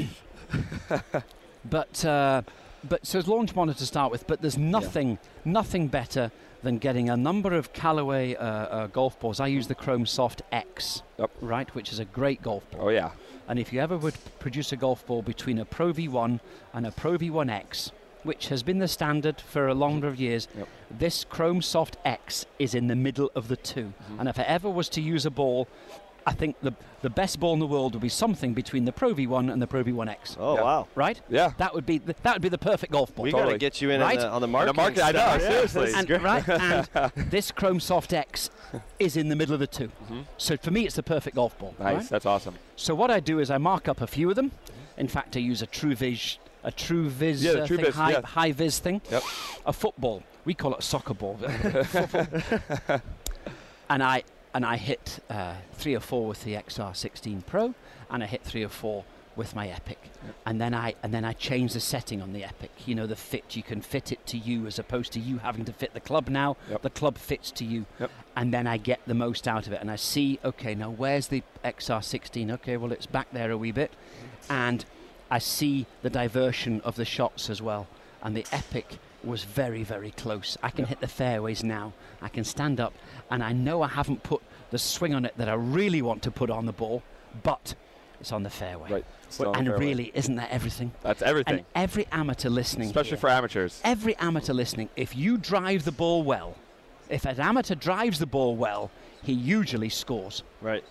But 1.68 2.04
uh, 2.04 2.42
but 2.88 3.06
so 3.06 3.18
it's 3.18 3.28
launch 3.28 3.54
monitor 3.54 3.78
to 3.80 3.86
start 3.86 4.10
with. 4.10 4.26
But 4.26 4.40
there's 4.40 4.56
nothing 4.56 5.18
nothing 5.44 5.88
better 5.88 6.30
than 6.62 6.78
getting 6.78 7.10
a 7.10 7.16
number 7.16 7.54
of 7.54 7.72
Callaway 7.72 8.34
uh, 8.34 8.44
uh, 8.44 8.86
golf 8.88 9.18
balls. 9.20 9.38
I 9.40 9.48
use 9.48 9.66
the 9.66 9.74
Chrome 9.74 10.06
Soft 10.06 10.42
X, 10.50 11.02
Yep. 11.18 11.30
right, 11.40 11.72
which 11.74 11.92
is 11.92 11.98
a 11.98 12.04
great 12.04 12.42
golf 12.42 12.68
ball. 12.70 12.86
Oh 12.86 12.88
yeah. 12.88 13.10
And 13.48 13.58
if 13.58 13.72
you 13.72 13.80
ever 13.80 13.96
would 13.96 14.14
produce 14.40 14.72
a 14.72 14.76
golf 14.76 15.06
ball 15.06 15.22
between 15.22 15.58
a 15.58 15.64
Pro 15.64 15.92
V1 15.92 16.40
and 16.74 16.86
a 16.86 16.90
Pro 16.90 17.16
V1X, 17.18 17.92
which 18.22 18.48
has 18.48 18.62
been 18.62 18.78
the 18.78 18.88
standard 18.88 19.40
for 19.40 19.68
a 19.68 19.74
number 19.74 20.06
of 20.08 20.18
years, 20.20 20.48
Yep. 20.56 20.68
this 20.90 21.24
Chrome 21.24 21.62
Soft 21.62 21.96
X 22.04 22.46
is 22.58 22.74
in 22.74 22.86
the 22.88 22.96
middle 22.96 23.30
of 23.34 23.48
the 23.48 23.56
2 23.56 23.80
Mm-hmm. 23.84 24.20
And 24.20 24.28
if 24.28 24.38
I 24.38 24.42
ever 24.42 24.68
was 24.70 24.88
to 24.90 25.00
use 25.00 25.24
a 25.26 25.30
ball, 25.30 25.68
I 26.26 26.32
think 26.32 26.56
the 26.60 26.72
the 27.00 27.08
best 27.08 27.38
ball 27.38 27.52
in 27.54 27.60
the 27.60 27.66
world 27.66 27.94
would 27.94 28.02
be 28.02 28.08
something 28.08 28.54
between 28.54 28.84
the 28.84 28.90
Pro 28.92 29.14
V1 29.14 29.52
and 29.52 29.62
the 29.62 29.68
Pro 29.68 29.84
V1X. 29.84 30.36
Oh 30.38 30.56
Yeah. 30.56 30.62
wow. 30.62 30.88
Right? 30.96 31.20
Yeah. 31.30 31.52
That 31.58 31.72
would 31.74 31.86
be 31.86 31.98
the, 31.98 32.14
that 32.24 32.34
would 32.34 32.42
be 32.42 32.48
the 32.50 32.58
perfect 32.58 32.92
golf 32.92 33.14
ball. 33.14 33.22
We 33.22 33.30
Totally. 33.30 33.50
got 33.50 33.52
to 33.52 33.58
get 33.58 33.80
you 33.80 33.90
in 33.90 34.00
Right? 34.00 34.18
on, 34.18 34.22
the, 34.22 34.28
on 34.28 34.40
the 34.42 34.46
On 34.48 34.50
market. 34.52 34.66
the 34.72 34.76
market, 34.76 35.04
I 35.04 35.12
know, 35.12 35.38
seriously. 35.38 35.92
and, 35.94 36.10
right, 36.22 36.46
and 36.48 36.88
this 37.30 37.50
Chrome 37.52 37.78
Soft 37.80 38.12
X 38.12 38.50
is 38.98 39.16
in 39.16 39.28
the 39.28 39.36
middle 39.36 39.54
of 39.54 39.60
the 39.60 39.66
2 39.68 39.90
So 40.38 40.56
for 40.56 40.70
me, 40.72 40.84
it's 40.86 40.96
the 40.96 41.04
perfect 41.04 41.36
golf 41.36 41.56
ball. 41.58 41.74
Nice. 41.78 41.94
right? 41.94 42.08
That's 42.10 42.26
awesome. 42.26 42.56
So 42.76 42.94
what 42.96 43.10
I 43.12 43.20
do 43.20 43.38
is 43.38 43.48
I 43.50 43.58
mark 43.58 43.86
up 43.88 44.00
a 44.02 44.06
few 44.08 44.28
of 44.28 44.34
them. 44.36 44.50
In 44.98 45.06
fact, 45.08 45.36
I 45.36 45.40
use 45.40 45.62
a 45.62 45.66
Truvis, 45.68 46.38
a 46.68 46.72
Truvis 46.72 47.42
Yeah, 47.42 47.52
the 47.52 47.62
uh, 47.62 47.66
thing, 47.66 47.78
Truvis, 47.78 47.94
high, 47.94 48.12
yeah. 48.12 48.20
high 48.22 48.52
vis 48.52 48.78
thing. 48.78 49.00
Yep. 49.10 49.22
A 49.66 49.72
football. 49.72 50.22
We 50.44 50.54
call 50.54 50.74
it 50.74 50.80
a 50.80 50.82
soccer 50.82 51.14
ball. 51.14 51.40
and 53.90 54.02
I 54.02 54.22
and 54.54 54.64
I 54.64 54.76
hit 54.76 55.18
uh, 55.30 55.54
three 55.72 55.96
or 55.96 56.00
four 56.00 56.28
with 56.28 56.44
the 56.44 56.54
XR16 56.54 57.44
Pro, 57.46 57.74
and 58.10 58.22
I 58.22 58.26
hit 58.26 58.44
three 58.44 58.64
or 58.64 58.68
four 58.68 59.04
with 59.34 59.54
my 59.54 59.68
Epic. 59.68 59.98
And 60.44 60.60
then 60.60 60.74
I 60.74 60.94
and 61.02 61.14
then 61.14 61.24
I 61.24 61.32
change 61.32 61.72
the 61.72 61.80
setting 61.80 62.20
on 62.20 62.34
the 62.34 62.44
Epic. 62.44 62.70
You 62.84 62.94
know, 62.94 63.06
the 63.06 63.16
fit 63.16 63.56
you 63.56 63.62
can 63.62 63.80
fit 63.80 64.12
it 64.12 64.26
to 64.26 64.36
you 64.36 64.66
as 64.66 64.78
opposed 64.78 65.12
to 65.12 65.20
you 65.20 65.38
having 65.38 65.64
to 65.64 65.72
fit 65.72 65.94
the 65.94 66.00
club 66.00 66.28
now. 66.28 66.58
Yep. 66.68 66.82
The 66.82 66.90
club 66.90 67.16
fits 67.16 67.50
to 67.52 67.64
you. 67.64 67.86
Yep. 67.98 68.10
And 68.36 68.52
then 68.52 68.66
I 68.66 68.76
get 68.76 69.00
the 69.06 69.14
most 69.14 69.48
out 69.48 69.66
of 69.66 69.72
it. 69.72 69.80
And 69.80 69.90
I 69.90 69.96
see, 69.96 70.38
okay, 70.44 70.74
now 70.74 70.90
where's 70.90 71.28
the 71.28 71.42
XR16? 71.64 72.50
Okay, 72.52 72.76
well 72.76 72.92
it's 72.92 73.06
back 73.06 73.28
there 73.32 73.50
a 73.50 73.56
wee 73.56 73.72
bit. 73.72 73.94
And 74.50 74.84
I 75.30 75.38
see 75.38 75.86
the 76.02 76.10
diversion 76.10 76.80
of 76.82 76.96
the 76.96 77.04
shots 77.04 77.50
as 77.50 77.60
well. 77.62 77.86
And 78.22 78.36
the 78.36 78.46
Epic 78.52 78.98
was 79.22 79.44
very, 79.44 79.82
very 79.82 80.10
close. 80.12 80.56
I 80.62 80.70
can 80.70 80.84
hit 80.86 81.00
the 81.00 81.08
fairways 81.08 81.62
now. 81.62 81.92
I 82.22 82.28
can 82.28 82.44
stand 82.44 82.80
up, 82.80 82.92
and 83.30 83.42
I 83.42 83.52
know 83.52 83.82
I 83.82 83.88
haven't 83.88 84.22
put 84.22 84.42
the 84.70 84.78
swing 84.78 85.14
on 85.14 85.24
it 85.24 85.34
that 85.36 85.48
I 85.48 85.54
really 85.54 86.02
want 86.02 86.22
to 86.22 86.30
put 86.30 86.50
on 86.50 86.66
the 86.66 86.72
ball, 86.72 87.02
but 87.42 87.74
it's 88.20 88.32
on 88.32 88.42
the 88.42 88.50
fairway. 88.50 88.90
Right. 88.90 89.04
Well, 89.38 89.52
and 89.54 89.66
fairway. 89.66 89.84
really, 89.86 90.12
isn't 90.14 90.34
that 90.36 90.50
everything? 90.50 90.92
That's 91.02 91.22
everything. 91.22 91.58
And 91.58 91.64
every 91.74 92.06
amateur 92.10 92.48
listening, 92.48 92.86
Especially 92.88 93.10
here, 93.10 93.18
for 93.18 93.28
amateurs. 93.30 93.80
every 93.84 94.16
amateur 94.16 94.52
listening, 94.52 94.88
if 94.96 95.14
you 95.14 95.36
drive 95.38 95.84
the 95.84 95.92
ball 95.92 96.22
well, 96.22 96.56
if 97.08 97.24
an 97.24 97.38
amateur 97.40 97.74
drives 97.74 98.18
the 98.18 98.26
ball 98.26 98.56
well, 98.56 98.90
he 99.22 99.32
usually 99.32 99.88
scores. 99.90 100.42
Right. 100.60 100.84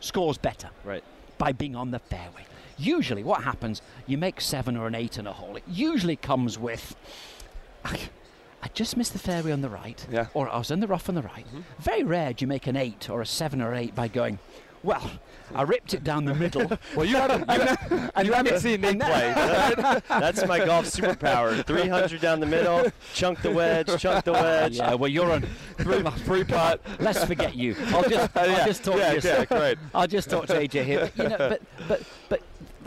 Scores 0.00 0.38
better 0.38 0.68
Right. 0.84 1.02
by 1.38 1.52
being 1.52 1.74
on 1.74 1.90
the 1.90 1.98
fairway. 1.98 2.44
Usually, 2.78 3.22
what 3.22 3.42
happens, 3.44 3.82
you 4.06 4.18
make 4.18 4.40
seven 4.40 4.76
or 4.76 4.86
an 4.86 4.94
eight 4.94 5.18
in 5.18 5.26
a 5.26 5.32
hole. 5.32 5.56
It 5.56 5.64
usually 5.68 6.16
comes 6.16 6.58
with, 6.58 6.96
I, 7.84 7.98
I 8.62 8.68
just 8.74 8.96
missed 8.96 9.12
the 9.12 9.18
fairway 9.18 9.52
on 9.52 9.60
the 9.60 9.68
right, 9.70 10.04
Yeah. 10.10 10.26
or 10.34 10.48
I 10.48 10.58
was 10.58 10.70
in 10.70 10.80
the 10.80 10.86
rough 10.88 11.08
on 11.08 11.14
the 11.14 11.22
right. 11.22 11.46
Mm-hmm. 11.46 11.60
Very 11.80 12.02
rare 12.02 12.32
do 12.32 12.42
you 12.42 12.46
make 12.48 12.66
an 12.66 12.76
eight 12.76 13.08
or 13.10 13.20
a 13.20 13.26
seven 13.26 13.60
or 13.62 13.74
eight 13.74 13.94
by 13.94 14.08
going, 14.08 14.38
well, 14.82 15.10
I 15.54 15.62
ripped 15.62 15.94
it 15.94 16.04
down 16.04 16.26
the 16.26 16.34
middle. 16.34 16.70
Well, 16.94 17.06
you 17.06 17.16
haven't, 17.16 17.40
you 17.50 17.60
haven't, 17.60 18.12
you 18.26 18.32
haven't 18.32 18.60
seen 18.60 18.80
me 18.82 18.94
play. 18.94 19.32
That's 20.08 20.46
my 20.46 20.64
golf 20.64 20.86
superpower. 20.86 21.64
300 21.66 22.20
down 22.20 22.38
the 22.38 22.46
middle, 22.46 22.92
chunk 23.14 23.40
the 23.40 23.50
wedge, 23.50 23.88
chunk 23.98 24.24
the 24.26 24.32
wedge. 24.32 24.76
yeah, 24.76 24.94
well, 24.94 25.08
you're 25.10 25.32
on. 25.32 25.42
Free, 25.78 26.02
free 26.24 26.44
putt. 26.44 26.80
Let's 27.00 27.24
forget 27.24 27.56
you. 27.56 27.74
I'll 27.88 28.08
just, 28.08 28.36
I'll 28.36 28.46
yeah, 28.48 28.66
just 28.66 28.84
talk 28.84 28.96
yeah, 28.98 29.08
to 29.08 29.14
yourself. 29.14 29.46
yeah, 29.50 29.58
great. 29.58 29.78
I'll 29.94 30.06
just 30.06 30.28
talk 30.30 30.46
to 30.46 30.54
AJ 30.54 30.84
here. 30.84 31.10
But, 31.16 31.22
you 31.24 31.28
know, 31.30 31.38
but, 31.38 31.62
but, 31.88 32.02
but 32.28 32.42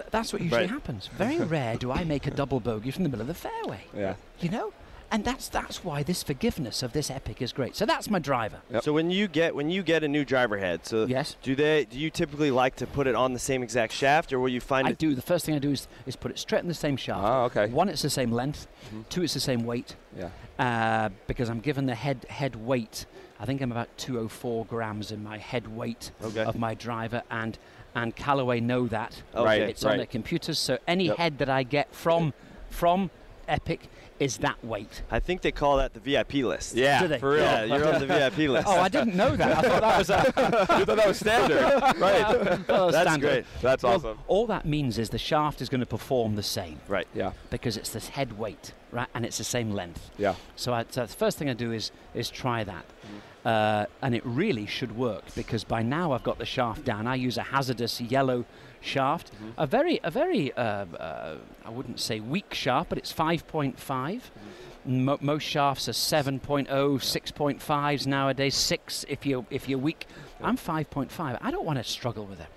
th- 0.07 0.11
that's 0.11 0.33
what 0.33 0.41
usually 0.41 0.61
Right. 0.61 0.69
happens. 0.69 1.07
Very 1.17 1.37
rare 1.57 1.75
do 1.77 1.91
I 1.91 2.03
make 2.03 2.27
a 2.27 2.31
double 2.31 2.59
bogey 2.59 2.91
from 2.91 3.03
the 3.03 3.09
middle 3.09 3.21
of 3.21 3.27
the 3.27 3.33
fairway. 3.33 3.81
Yeah. 3.95 4.15
you 4.39 4.49
know 4.49 4.73
and 5.09 5.23
that's 5.23 5.47
that's 5.47 5.85
why 5.85 6.03
this 6.03 6.21
forgiveness 6.21 6.83
of 6.83 6.91
this 6.91 7.09
epic 7.09 7.41
is 7.41 7.53
great 7.53 7.77
so 7.77 7.85
that's 7.85 8.09
my 8.09 8.19
driver 8.19 8.59
Yep. 8.69 8.83
So 8.83 8.91
when 8.91 9.09
you 9.09 9.29
get 9.29 9.55
when 9.55 9.69
you 9.69 9.81
get 9.81 10.03
a 10.03 10.07
new 10.07 10.25
driver 10.25 10.57
head, 10.57 10.85
so 10.85 11.05
Yes. 11.05 11.37
do 11.41 11.55
they 11.55 11.85
do 11.85 11.97
you 11.97 12.09
typically 12.09 12.51
like 12.51 12.75
to 12.77 12.85
put 12.87 13.07
it 13.07 13.15
on 13.15 13.31
the 13.31 13.39
same 13.39 13.63
exact 13.63 13.93
shaft, 13.93 14.33
or 14.33 14.39
will 14.41 14.49
you 14.49 14.59
find 14.59 14.85
i 14.87 14.91
it? 14.91 14.97
do 14.97 15.15
the 15.15 15.21
first 15.21 15.45
thing 15.45 15.55
i 15.55 15.59
do 15.59 15.71
is, 15.71 15.87
is 16.05 16.15
put 16.17 16.29
it 16.31 16.37
straight 16.37 16.61
in 16.61 16.67
the 16.67 16.73
same 16.73 16.97
shaft 16.97 17.23
Oh, 17.23 17.43
okay. 17.45 17.67
one 17.71 17.87
it's 17.89 18.01
the 18.01 18.09
same 18.09 18.31
length 18.33 18.67
Mhm. 18.93 19.07
two 19.09 19.23
it's 19.23 19.33
the 19.33 19.39
same 19.51 19.63
weight 19.65 19.95
Yeah. 20.17 20.29
uh, 20.59 21.09
because 21.25 21.47
i'm 21.49 21.61
given 21.61 21.85
the 21.85 21.95
head 21.95 22.25
head 22.29 22.55
weight 22.57 23.05
i 23.39 23.45
think 23.45 23.61
i'm 23.61 23.71
about 23.71 23.87
204 23.97 24.65
grams 24.65 25.11
in 25.13 25.23
my 25.23 25.37
head 25.37 25.65
weight 25.73 26.11
Okay. 26.21 26.43
of 26.43 26.57
my 26.59 26.73
driver 26.73 27.23
and 27.31 27.57
and 27.97 28.15
callaway 28.15 28.59
know 28.59 28.87
that 28.87 29.23
Okay. 29.33 29.43
Right. 29.45 29.61
it's 29.63 29.83
on 29.83 29.97
their 29.97 30.05
computers 30.05 30.59
so 30.59 30.77
any 30.87 31.05
Yep. 31.07 31.17
head 31.17 31.37
that 31.39 31.49
i 31.49 31.63
get 31.63 31.93
from 31.93 32.33
from 32.69 33.09
epic 33.47 33.89
is 34.19 34.37
that 34.37 34.57
weight 34.63 35.03
I 35.11 35.19
think 35.19 35.41
they 35.41 35.51
call 35.51 35.77
that 35.77 35.93
the 35.93 35.99
VIP 35.99 36.33
list. 36.43 36.73
Yeah, 36.75 37.01
Do 37.01 37.07
they? 37.07 37.19
for 37.19 37.29
real. 37.33 37.43
Yeah, 37.43 37.63
you're 37.65 37.93
on 37.93 37.99
the 37.99 38.07
VIP 38.07 38.49
list. 38.49 38.67
oh 38.67 38.79
i 38.79 38.89
didn't 38.89 39.15
know 39.15 39.35
that 39.35 39.57
i 39.59 39.61
thought 39.61 39.81
that 39.81 39.97
was 39.99 40.09
a 40.09 40.23
you 40.79 40.85
thought 40.85 40.97
that 40.97 41.07
was 41.07 41.19
standard, 41.19 41.61
right? 41.99 42.25
I 42.25 42.33
that 42.33 42.67
was 42.67 42.93
That's 42.93 43.09
standard. 43.09 43.29
great. 43.29 43.45
That's 43.61 43.83
Well, 43.83 43.93
awesome. 43.95 44.19
All 44.27 44.47
that 44.47 44.65
means 44.65 44.97
is 44.97 45.09
the 45.11 45.19
shaft 45.19 45.61
is 45.61 45.69
going 45.69 45.81
to 45.81 45.85
perform 45.97 46.35
the 46.35 46.43
same 46.43 46.79
Right. 46.87 47.07
Yeah, 47.13 47.31
because 47.51 47.77
it's 47.77 47.89
this 47.91 48.07
head 48.09 48.39
weight, 48.39 48.73
right, 48.91 49.07
and 49.13 49.23
it's 49.25 49.37
the 49.37 49.43
same 49.57 49.69
length. 49.71 50.09
yeah. 50.17 50.33
So, 50.55 50.73
I, 50.73 50.85
so 50.89 51.05
the 51.05 51.13
first 51.23 51.37
thing 51.37 51.47
I 51.49 51.53
do 51.53 51.71
is 51.71 51.91
is 52.15 52.29
try 52.29 52.63
that, 52.63 52.85
Mm-hmm. 52.87 53.17
Uh, 53.47 53.85
and 54.01 54.13
it 54.13 54.23
really 54.25 54.65
should 54.65 54.93
work 54.97 55.23
because 55.33 55.63
by 55.63 55.81
now 55.81 56.11
I've 56.11 56.23
got 56.23 56.37
the 56.37 56.45
shaft 56.45 56.83
down. 56.83 57.07
I 57.07 57.15
use 57.15 57.37
a 57.37 57.43
HZRDUS 57.43 58.11
yellow 58.11 58.43
shaft, 58.81 59.31
Mm-hmm. 59.31 59.49
a 59.57 59.65
very 59.65 59.99
a 60.03 60.11
very 60.11 60.51
uh, 60.53 60.61
uh, 61.07 61.37
I 61.65 61.69
wouldn't 61.69 61.99
say 62.01 62.19
weak 62.19 62.53
shaft, 62.53 62.89
but 62.89 62.97
it's 62.97 63.13
5.5. 63.13 63.75
Mm-hmm. 63.77 65.05
Mo- 65.05 65.17
most 65.21 65.43
shafts 65.43 65.87
are 65.87 65.93
7.0, 65.93 66.67
6.5s 66.67 68.05
nowadays. 68.07 68.55
Six 68.55 69.05
if 69.07 69.25
you 69.25 69.45
if 69.49 69.69
you're 69.69 69.79
weak. 69.79 70.07
I'm 70.41 70.57
5.5. 70.57 71.37
I 71.41 71.49
don't 71.49 71.65
want 71.65 71.77
to 71.79 71.83
struggle 71.85 72.25
with 72.25 72.41
it. 72.41 72.47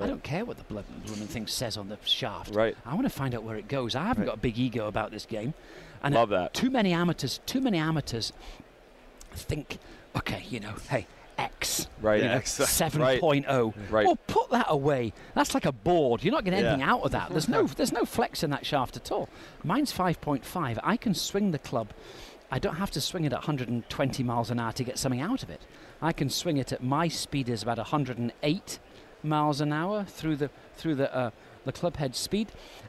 I 0.00 0.06
don't 0.08 0.22
care 0.24 0.44
what 0.44 0.56
the 0.58 0.64
blood 0.64 0.84
blooming 1.06 1.28
thing 1.28 1.46
says 1.46 1.76
on 1.76 1.88
the 1.88 1.98
shaft. 2.04 2.54
Right. 2.56 2.76
I 2.84 2.94
want 2.94 3.06
to 3.06 3.16
find 3.22 3.34
out 3.36 3.44
where 3.44 3.56
it 3.56 3.68
goes. 3.68 3.94
I 3.94 4.02
haven't 4.04 4.22
Right. 4.24 4.30
got 4.32 4.38
a 4.38 4.46
big 4.48 4.58
ego 4.58 4.88
about 4.88 5.10
this 5.12 5.26
game. 5.26 5.54
And 6.02 6.14
Love 6.14 6.30
that. 6.30 6.54
Too 6.54 6.70
many 6.70 6.92
amateurs. 6.92 7.38
Too 7.46 7.60
many 7.60 7.78
amateurs 7.78 8.32
think, 9.32 9.78
okay, 10.16 10.44
you 10.48 10.60
know, 10.60 10.74
hey, 10.88 11.06
X. 11.38 11.88
Right. 12.02 12.22
You 12.22 12.28
know, 12.28 12.34
X, 12.34 12.58
7.0. 12.58 13.74
Right. 13.90 14.06
Well, 14.06 14.16
put 14.26 14.50
that 14.50 14.66
away. 14.68 15.12
That's 15.34 15.54
like 15.54 15.64
a 15.66 15.72
board. 15.72 16.22
You're 16.22 16.32
not 16.32 16.44
getting 16.44 16.60
Yeah. 16.60 16.72
anything 16.72 16.82
out 16.82 17.02
of 17.02 17.12
that. 17.12 17.30
There's 17.30 17.48
no, 17.48 17.66
there's 17.76 17.92
no 17.92 18.04
flex 18.04 18.42
in 18.42 18.50
that 18.50 18.66
shaft 18.66 18.96
at 18.96 19.10
all. 19.10 19.28
Mine's 19.64 19.92
5.5. 19.92 20.78
I 20.82 20.96
can 20.96 21.14
swing 21.14 21.50
the 21.52 21.58
club. 21.58 21.92
I 22.50 22.58
don't 22.58 22.76
have 22.76 22.90
to 22.92 23.00
swing 23.00 23.24
it 23.24 23.32
at 23.32 23.38
120 23.38 24.22
miles 24.24 24.50
an 24.50 24.58
hour 24.58 24.72
to 24.72 24.84
get 24.84 24.98
something 24.98 25.20
out 25.20 25.42
of 25.42 25.50
it. 25.50 25.62
I 26.02 26.12
can 26.12 26.28
swing 26.30 26.56
it 26.56 26.72
at 26.72 26.82
my 26.82 27.08
speed 27.08 27.48
is 27.48 27.62
about 27.62 27.78
108 27.78 28.78
miles 29.22 29.60
an 29.60 29.72
hour 29.72 30.04
through 30.04 30.36
the 30.36 30.50
through 30.76 30.94
the 30.96 31.14
uh, 31.14 31.30
the 31.64 31.72
club 31.72 31.96
head 31.98 32.16
speed, 32.16 32.48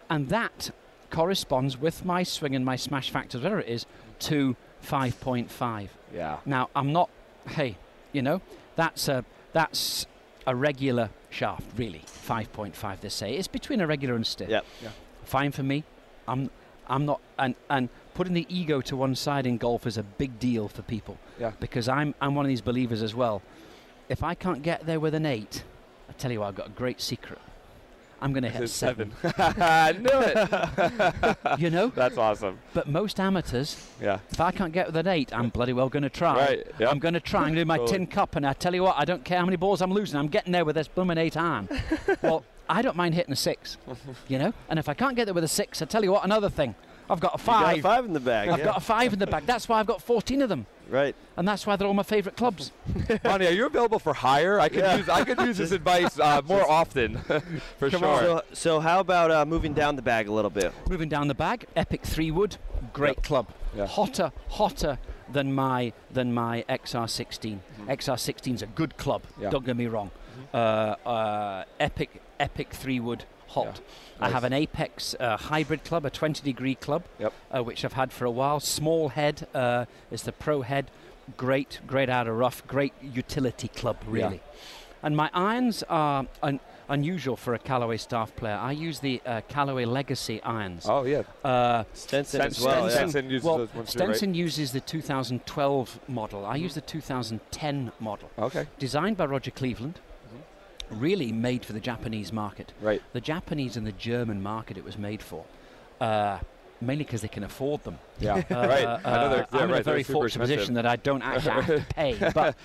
and 0.10 0.30
that 0.30 0.72
corresponds 1.10 1.78
with 1.78 2.06
my 2.06 2.24
swing 2.24 2.56
and 2.56 2.64
my 2.66 2.78
smash 2.78 3.12
factors, 3.12 3.42
whatever 3.42 3.60
it 3.60 3.68
is, 3.68 3.86
to 4.20 4.56
5.5. 4.84 5.90
Yeah. 6.14 6.38
Now 6.46 6.70
I'm 6.76 6.92
not. 6.92 7.10
Hey, 7.48 7.78
you 8.12 8.22
know, 8.22 8.42
that's 8.76 9.08
a 9.08 9.26
that's 9.54 10.06
a 10.48 10.56
regular 10.56 11.10
shaft, 11.30 11.64
really. 11.78 12.04
5.5. 12.06 13.00
They 13.02 13.10
say 13.10 13.36
it's 13.36 13.48
between 13.48 13.82
a 13.82 13.88
regular 13.88 14.16
and 14.16 14.26
stiff. 14.26 14.50
Yep. 14.50 14.66
Fine 15.24 15.52
for 15.52 15.64
me. 15.64 15.84
I'm 16.28 16.50
I'm 16.88 17.06
not 17.06 17.22
and 17.40 17.56
and 17.70 17.90
putting 18.14 18.34
the 18.34 18.46
ego 18.50 18.82
to 18.82 18.96
one 18.96 19.16
side 19.16 19.46
in 19.46 19.58
golf 19.58 19.88
is 19.88 19.98
a 19.98 20.04
big 20.04 20.40
deal 20.40 20.68
for 20.68 20.82
people. 20.82 21.18
Yeah. 21.40 21.52
Because 21.60 21.88
I'm 21.88 22.16
I'm 22.22 22.36
one 22.36 22.46
of 22.46 22.50
these 22.50 22.62
believers 22.62 23.02
as 23.02 23.16
well. 23.16 23.42
If 24.10 24.24
I 24.24 24.36
can't 24.36 24.62
get 24.62 24.86
there 24.86 25.00
with 25.00 25.16
an 25.16 25.26
eight, 25.26 25.64
I 26.10 26.14
tell 26.14 26.32
you 26.32 26.42
what, 26.42 26.48
I've 26.48 26.56
got 26.56 26.68
a 26.68 26.72
great 26.72 27.00
secret. 27.00 27.40
I'm 28.22 28.34
going 28.34 28.44
to 28.44 28.50
hit 28.50 28.70
seven. 28.70 29.12
I 29.24 29.94
knew 29.94 30.10
it. 30.12 31.38
You 31.60 31.70
know, 31.70 31.88
That's 31.90 32.18
awesome. 32.18 32.60
but 32.74 32.88
most 32.88 33.20
amateurs, 33.20 33.90
Yeah. 34.02 34.20
if 34.32 34.40
I 34.40 34.52
can't 34.52 34.72
get 34.72 34.88
with 34.88 34.96
an 34.96 35.08
eight, 35.08 35.34
I'm 35.36 35.50
bloody 35.50 35.74
well 35.74 35.90
going 35.90 36.04
to 36.04 36.10
try. 36.10 36.36
Right, 36.36 36.68
yeah. 36.80 36.90
I'm 36.90 37.00
going 37.00 37.14
to 37.14 37.20
try 37.20 37.48
and 37.48 37.56
do 37.56 37.66
my 37.66 37.78
Totally. 37.78 37.98
tin 38.00 38.08
cup, 38.08 38.36
and 38.36 38.46
I 38.46 38.54
tell 38.54 38.74
you 38.74 38.84
what, 38.84 38.96
I 38.98 39.06
don't 39.06 39.24
care 39.26 39.40
how 39.40 39.46
many 39.46 39.58
balls 39.58 39.82
I'm 39.82 39.92
losing. 39.92 40.18
I'm 40.20 40.28
getting 40.28 40.52
there 40.54 40.64
with 40.66 40.76
this 40.76 40.88
blooming 40.88 41.18
eight 41.18 41.36
iron. 41.36 41.68
well, 42.22 42.44
I 42.70 42.82
don't 42.82 42.96
mind 42.96 43.16
hitting 43.16 43.34
a 43.34 43.36
six, 43.36 43.78
you 44.28 44.38
know. 44.40 44.54
And 44.70 44.80
if 44.80 44.88
I 44.88 44.94
can't 44.94 45.16
get 45.16 45.26
there 45.26 45.34
with 45.34 45.44
a 45.44 45.48
six, 45.50 45.82
I 45.82 45.86
tell 45.86 46.04
you 46.04 46.12
what, 46.12 46.24
another 46.24 46.50
thing, 46.50 46.74
I've 47.10 47.20
got 47.20 47.36
a 47.36 47.42
You 47.42 47.46
got 47.46 47.62
five. 47.64 47.78
a 47.80 47.82
five 47.82 48.06
in 48.06 48.14
the 48.14 48.20
bag. 48.20 48.50
I've 48.50 48.60
yeah. 48.60 48.66
got 48.66 48.78
a 48.78 48.82
five 48.82 49.14
in 49.14 49.20
the 49.20 49.28
bag. 49.28 49.46
That's 49.46 49.68
why 49.68 49.80
I've 49.80 49.88
got 49.88 50.02
14 50.02 50.42
of 50.44 50.50
them, 50.50 50.66
right. 50.92 51.16
and 51.38 51.48
that's 51.48 51.66
why 51.66 51.76
they're 51.76 51.88
all 51.88 51.94
my 51.96 52.04
favourite 52.04 52.38
clubs. 52.38 52.72
Ronnie, 53.26 53.48
are 53.48 53.52
you 53.52 53.66
available 53.66 53.98
for 54.00 54.14
hire? 54.14 54.60
I 54.60 54.70
could 54.70 54.80
Yeah. 54.84 54.98
use 54.98 55.10
I 55.10 55.24
could 55.24 55.40
use 55.40 55.58
this 55.58 55.72
advice 55.80 56.20
uh, 56.20 56.42
more 56.46 56.70
often, 56.70 57.18
for 57.80 57.90
Come 57.90 58.02
sure. 58.02 58.08
on. 58.10 58.20
So, 58.24 58.42
so 58.54 58.80
how 58.80 59.00
about 59.00 59.32
uh, 59.32 59.46
moving 59.46 59.74
down 59.74 59.96
the 59.96 60.02
bag 60.04 60.28
a 60.28 60.32
little 60.34 60.52
bit? 60.52 60.72
Moving 60.90 61.10
down 61.10 61.28
the 61.28 61.34
bag, 61.36 61.66
Epic 61.76 62.04
Three 62.04 62.30
Wood, 62.32 62.58
great 62.94 63.18
Yep. 63.18 63.24
club. 63.24 63.48
Yeah. 63.76 63.88
Hotter, 63.88 64.32
hotter 64.50 65.00
than 65.32 65.54
my 65.54 65.94
than 66.12 66.34
my 66.34 66.66
XR16. 66.70 67.60
XR16 67.88 68.54
is 68.56 68.62
a 68.62 68.68
good 68.68 68.98
club. 68.98 69.22
Mm-hmm. 69.24 69.42
Yeah. 69.42 69.46
Mm-hmm. 69.48 69.52
Don't 69.54 69.66
get 69.66 69.78
me 69.78 69.88
wrong. 69.88 70.12
Uh, 70.54 70.58
uh, 71.06 71.64
epic, 71.80 72.22
epic 72.40 72.74
Three 72.74 73.00
Wood, 73.00 73.24
hot. 73.52 73.80
I 74.20 74.26
Nice. 74.26 74.34
have 74.34 74.44
an 74.44 74.54
Apex 74.54 75.16
uh, 75.20 75.38
hybrid 75.38 75.84
club, 75.84 76.06
a 76.06 76.10
20 76.10 76.44
degree 76.44 76.76
club, 76.76 77.04
Yep. 77.20 77.34
uh, 77.56 77.64
which 77.64 77.84
I've 77.86 77.94
had 77.94 78.12
for 78.14 78.26
a 78.26 78.32
while. 78.32 78.60
Small 78.60 79.10
head, 79.10 79.48
uh, 79.54 79.86
it's 80.12 80.24
the 80.24 80.32
Pro 80.32 80.62
head. 80.62 80.92
Great, 81.38 81.80
great 81.88 82.10
out 82.10 82.28
of 82.28 82.36
rough, 82.38 82.66
great 82.68 82.94
utility 83.02 83.68
club, 83.68 83.98
really. 84.06 84.42
And 85.04 85.16
my 85.18 85.30
irons 85.34 85.84
are 85.90 86.28
un- 86.44 86.60
unusual 86.88 87.36
for 87.36 87.54
a 87.56 87.60
Callaway 87.60 87.98
staff 87.98 88.36
player. 88.36 88.56
I 88.56 88.74
use 88.74 89.00
the 89.00 89.22
uh, 89.26 89.42
Callaway 89.48 89.86
Legacy 89.86 90.42
irons. 90.44 90.86
Oh 90.88 91.04
yeah. 91.06 91.24
Uh, 91.44 91.84
Stenson 91.94 92.42
as 92.42 92.58
Stenson, 92.58 92.66
well. 92.66 92.84
yeah. 92.90 92.96
Stenson 92.96 93.30
uses 93.30 93.46
well, 93.46 93.58
those 93.60 93.74
ones 93.74 93.94
too, 93.94 94.00
right? 94.00 94.08
Stenson 94.10 94.34
uses 94.36 94.72
the 94.72 94.82
2012 94.82 96.00
model. 96.08 96.46
I 96.46 96.56
use 96.58 96.74
the 96.76 96.82
2010 96.82 97.92
model, 98.00 98.30
Okay. 98.38 98.68
designed 98.78 99.18
by 99.18 99.26
Roger 99.26 99.52
Cleveland. 99.52 100.00
Really 100.92 101.32
made 101.32 101.66
for 101.66 101.74
the 101.74 101.80
Japanese 101.80 102.32
market. 102.34 102.74
Right. 102.82 103.02
The 103.14 103.22
Japanese 103.22 103.78
and 103.78 103.86
the 103.88 103.92
German 103.94 104.42
market 104.42 104.78
it 104.78 104.84
was 104.84 104.98
made 104.98 105.22
for, 105.22 105.46
uh, 106.00 106.40
mainly 106.82 107.04
because 107.06 107.22
they 107.22 107.28
can 107.28 107.44
afford 107.44 107.84
them. 107.84 107.98
Yeah. 108.20 108.44
Uh, 108.50 108.56
right. 108.68 108.84
uh, 108.84 109.00
I 109.06 109.12
know 109.12 109.30
they're, 109.30 109.48
yeah, 109.54 109.60
I'm 109.60 109.70
in 109.72 109.80
a 109.80 109.84
very 109.84 110.04
fortunate 110.04 110.44
position 110.44 110.74
that 110.76 110.86
I 110.86 110.96
don't 110.98 111.22
actually 111.22 111.52
have 111.52 111.68
to 111.68 111.86
pay, 111.96 112.32
but 112.34 112.56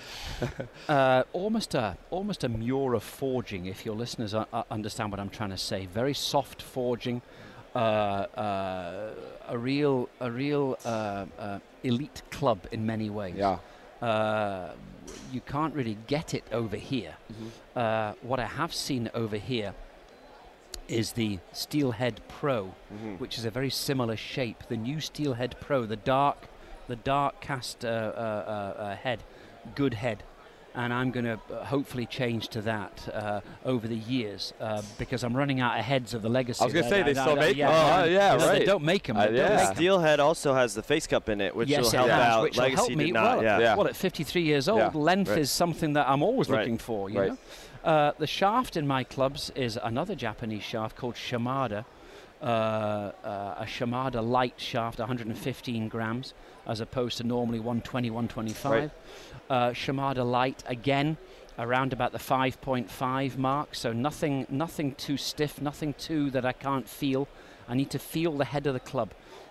uh, 0.89 1.23
almost 1.33 1.73
a 1.75 1.97
almost 2.09 2.43
a 2.43 2.49
Miura 2.49 2.99
forging. 2.99 3.65
If 3.65 3.85
your 3.85 3.95
listeners 3.95 4.33
understand 4.69 5.11
what 5.11 5.19
I'm 5.19 5.29
trying 5.29 5.51
to 5.51 5.57
say, 5.57 5.85
very 5.85 6.13
soft 6.13 6.61
forging, 6.61 7.21
uh, 7.75 7.79
uh, 7.79 9.13
a 9.49 9.57
real 9.57 10.09
a 10.19 10.31
real 10.31 10.77
uh, 10.83 11.25
uh, 11.37 11.59
elite 11.83 12.23
club 12.31 12.59
in 12.71 12.85
many 12.85 13.09
ways. 13.09 13.35
Yeah. 13.37 13.59
You 15.31 15.41
can't 15.41 15.73
really 15.73 15.97
get 16.07 16.33
it 16.33 16.43
over 16.51 16.77
here. 16.77 17.15
Mm-hmm. 17.31 17.47
Uh, 17.79 18.13
what 18.21 18.39
I 18.39 18.45
have 18.45 18.73
seen 18.73 19.09
over 19.13 19.37
here 19.37 19.73
is 20.87 21.13
the 21.13 21.39
Steelhead 21.51 22.21
Pro, 22.27 22.73
Mhm. 22.93 23.19
which 23.19 23.37
is 23.37 23.45
a 23.45 23.51
very 23.51 23.69
similar 23.69 24.15
shape. 24.15 24.63
The 24.69 24.77
new 24.77 24.99
Steelhead 25.01 25.55
Pro, 25.59 25.85
the 25.85 25.97
dark, 25.97 26.47
the 26.87 26.95
dark 26.95 27.41
cast 27.41 27.83
uh, 27.83 27.87
uh, 27.89 27.91
uh, 27.91 28.81
uh, 28.81 28.95
head, 28.95 29.23
good 29.75 29.95
head, 29.95 30.23
and 30.75 30.93
I'm 30.93 31.11
going 31.11 31.25
to 31.25 31.39
uh, 31.53 31.65
hopefully 31.65 32.05
change 32.05 32.49
to 32.49 32.61
that 32.61 33.07
uh, 33.13 33.41
over 33.65 33.87
the 33.87 33.95
years 33.95 34.53
uh, 34.59 34.81
because 34.99 35.23
I'm 35.23 35.35
running 35.35 35.59
out 35.59 35.77
of 35.79 35.85
heads 35.85 36.13
of 36.13 36.21
the 36.21 36.29
legacy. 36.29 36.61
I 36.61 36.65
was 36.65 36.73
gonna 36.73 36.89
say, 36.89 37.01
they 37.03 37.15
I- 37.15 37.23
I- 37.23 37.25
still 37.25 37.37
I- 37.39 37.45
make 37.47 37.57
yeah, 37.57 37.67
them? 37.71 37.99
Oh, 38.01 38.05
yeah, 38.05 38.33
You 38.33 38.39
know, 38.39 38.45
They 38.45 38.51
right. 38.59 38.65
don't 38.65 38.83
make 38.83 39.03
them. 39.03 39.17
Uh, 39.17 39.27
yeah. 39.29 39.73
Steelhead 39.73 40.19
also 40.19 40.53
has 40.53 40.73
the 40.75 40.83
face 40.83 41.07
cup 41.07 41.29
in 41.29 41.41
it, 41.41 41.55
which 41.55 41.69
yes, 41.69 41.81
will 41.83 41.87
it 41.89 41.95
help 41.97 42.09
has, 42.09 42.21
out. 42.33 42.43
which 42.43 42.57
will 42.57 42.69
help 42.69 42.91
me. 42.91 43.11
not. 43.11 43.37
well, 43.37 43.43
yeah. 43.43 43.59
Yeah. 43.59 43.75
well, 43.75 43.87
at 43.87 43.95
53 43.95 44.41
years 44.41 44.67
old, 44.69 44.79
Yeah. 44.79 44.91
length 44.93 45.29
Right. 45.29 45.39
is 45.39 45.51
something 45.51 45.93
that 45.93 46.07
I'm 46.07 46.21
always 46.21 46.49
Right. 46.49 46.59
looking 46.59 46.77
for. 46.77 47.09
You 47.09 47.19
Right. 47.19 47.29
know, 47.31 47.37
uh, 47.91 48.11
the 48.19 48.27
shaft 48.27 48.77
in 48.77 48.85
my 48.85 49.03
clubs 49.03 49.51
is 49.55 49.77
another 49.83 50.15
Japanese 50.15 50.63
shaft 50.63 50.95
called 50.95 51.15
Shimada, 51.15 51.85
uh, 52.41 52.45
uh, 53.23 53.55
a 53.59 53.65
Shimada 53.67 54.21
light 54.21 54.55
shaft, 54.57 54.99
115 54.99 55.87
grams, 55.87 56.33
as 56.65 56.79
opposed 56.81 57.17
to 57.17 57.23
normally 57.23 57.59
120, 57.59 58.09
125. 58.09 58.71
Right. 58.71 58.91
Uh, 59.49 59.73
Shimada 59.73 60.23
light 60.23 60.63
again. 60.67 61.17
Around 61.59 61.91
about 61.91 62.11
the 62.11 62.19
5.5 62.19 63.35
mark, 63.37 63.73
so 63.73 63.91
nothing, 63.91 64.45
nothing 64.47 64.93
too 64.93 65.17
stiff, 65.17 65.59
nothing 65.59 65.95
too 65.95 66.29
that 66.29 66.45
I 66.45 66.51
can't 66.51 66.87
feel. 66.87 67.27
I 67.67 67.73
need 67.73 67.89
to 67.89 67.97
feel 67.97 68.33
the 68.37 68.45
head 68.45 68.67
of 68.67 68.75
the 68.75 68.79
club. 68.79 69.09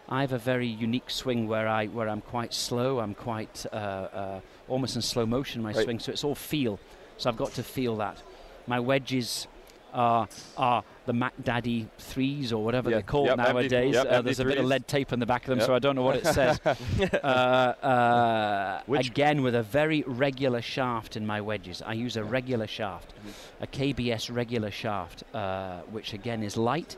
I 0.08 0.20
have 0.20 0.32
a 0.32 0.38
very 0.38 0.68
unique 0.68 1.10
swing 1.10 1.48
where 1.48 1.66
I 1.66 1.86
where 1.86 2.08
I'm 2.08 2.20
quite 2.20 2.54
slow. 2.54 3.00
I'm 3.00 3.14
quite 3.14 3.66
uh, 3.72 3.76
uh, 3.76 4.40
almost 4.68 4.94
in 4.94 5.02
slow 5.02 5.26
motion 5.26 5.62
my 5.62 5.72
Right. 5.72 5.82
swing, 5.82 5.98
so 5.98 6.12
it's 6.12 6.22
all 6.22 6.36
feel. 6.36 6.78
So 7.16 7.28
I've 7.28 7.36
got 7.36 7.50
to 7.54 7.64
feel 7.64 7.96
that. 7.96 8.22
My 8.68 8.78
wedges 8.78 9.48
are 9.92 10.28
are 10.56 10.84
the 11.06 11.12
Mack 11.12 11.32
Daddy 11.42 11.88
threes 11.98 12.52
or 12.52 12.62
whatever 12.64 12.90
Yeah. 12.90 12.96
they're 12.96 13.02
called 13.02 13.26
Yep, 13.28 13.36
nowadays. 13.38 13.94
yep, 13.94 14.06
uh, 14.06 14.20
there's 14.22 14.40
a 14.40 14.44
bit 14.44 14.58
of 14.58 14.64
lead 14.66 14.86
tape 14.88 15.12
on 15.12 15.20
the 15.20 15.26
back 15.26 15.42
of 15.44 15.48
them, 15.50 15.58
Yep. 15.60 15.66
so 15.66 15.74
I 15.74 15.78
don't 15.78 15.96
know 15.96 16.02
what 16.02 16.16
it 16.16 16.26
says. 16.26 16.60
uh, 17.22 17.26
uh, 17.26 18.82
again, 18.88 19.42
with 19.42 19.54
a 19.54 19.62
very 19.62 20.02
regular 20.06 20.60
shaft 20.60 21.16
in 21.16 21.26
my 21.26 21.40
wedges. 21.40 21.82
I 21.84 21.92
use 21.94 22.16
a 22.16 22.24
regular 22.24 22.66
shaft, 22.66 23.14
Mm-hmm. 23.14 23.62
a 23.64 23.66
KBS 23.66 24.30
regular 24.34 24.70
shaft, 24.70 25.22
uh, 25.32 25.80
which 25.90 26.12
again 26.12 26.42
is 26.42 26.56
light, 26.56 26.96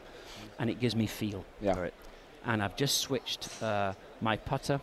and 0.59 0.71
it 0.71 0.81
gives 0.81 0.97
me 0.97 1.07
feel 1.07 1.45
Yeah. 1.61 1.75
for 1.75 1.85
it. 1.85 1.95
And 2.45 2.63
I've 2.63 2.77
just 2.77 2.99
switched 2.99 3.63
uh, 3.63 3.93
my 4.21 4.37
putter. 4.37 4.81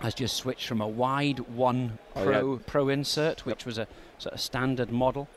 Has 0.00 0.12
just 0.12 0.36
switched 0.36 0.66
from 0.66 0.80
a 0.80 0.88
wide 0.88 1.38
one 1.40 1.98
Oh, 2.16 2.24
pro 2.24 2.56
pro 2.66 2.88
insert, 2.88 3.46
which 3.46 3.64
was 3.64 3.78
a 3.78 3.86
sort 4.18 4.34
of 4.34 4.40
standard 4.40 4.90
model, 4.90 5.28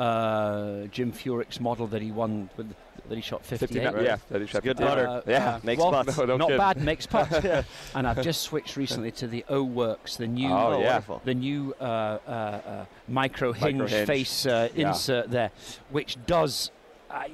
uh, 0.00 0.86
Jim 0.86 1.12
Furyk's 1.12 1.60
model 1.60 1.86
that 1.88 2.00
he 2.02 2.10
won 2.10 2.48
with, 2.56 2.74
that 3.08 3.14
he 3.16 3.20
shot 3.22 3.44
58. 3.44 3.68
59, 3.82 3.94
right? 3.94 4.04
Yeah. 4.04 4.16
That 4.30 4.40
is 4.42 4.48
It's 4.48 4.58
a 4.58 4.60
good 4.62 4.76
putter. 4.78 5.06
Uh, 5.06 5.20
Yeah. 5.26 5.54
uh, 5.56 5.60
Makes 5.62 5.82
well, 5.82 5.90
putts. 5.92 6.16
No, 6.18 6.24
no 6.26 6.36
not 6.38 6.46
kidding. 6.46 6.58
bad, 6.58 6.76
makes 6.82 7.06
putts. 7.06 7.44
and 7.94 8.06
I've 8.06 8.22
just 8.22 8.40
switched 8.42 8.76
recently 8.76 9.10
to 9.12 9.26
the 9.26 9.44
O 9.48 9.62
Works, 9.62 10.16
the 10.16 10.26
new 10.26 10.50
Oh, 10.50 10.80
yeah. 10.80 11.00
the 11.24 11.34
new 11.34 11.74
uh, 11.80 11.84
uh, 11.84 12.30
uh, 12.30 12.84
micro 13.08 13.52
hinge 13.52 13.78
Micro 13.80 13.86
hinge. 13.88 14.06
face 14.06 14.46
uh, 14.46 14.68
Yeah. 14.74 14.88
insert 14.88 15.30
there, 15.30 15.50
which 15.90 16.16
does. 16.26 16.70
Uh, 17.10 17.24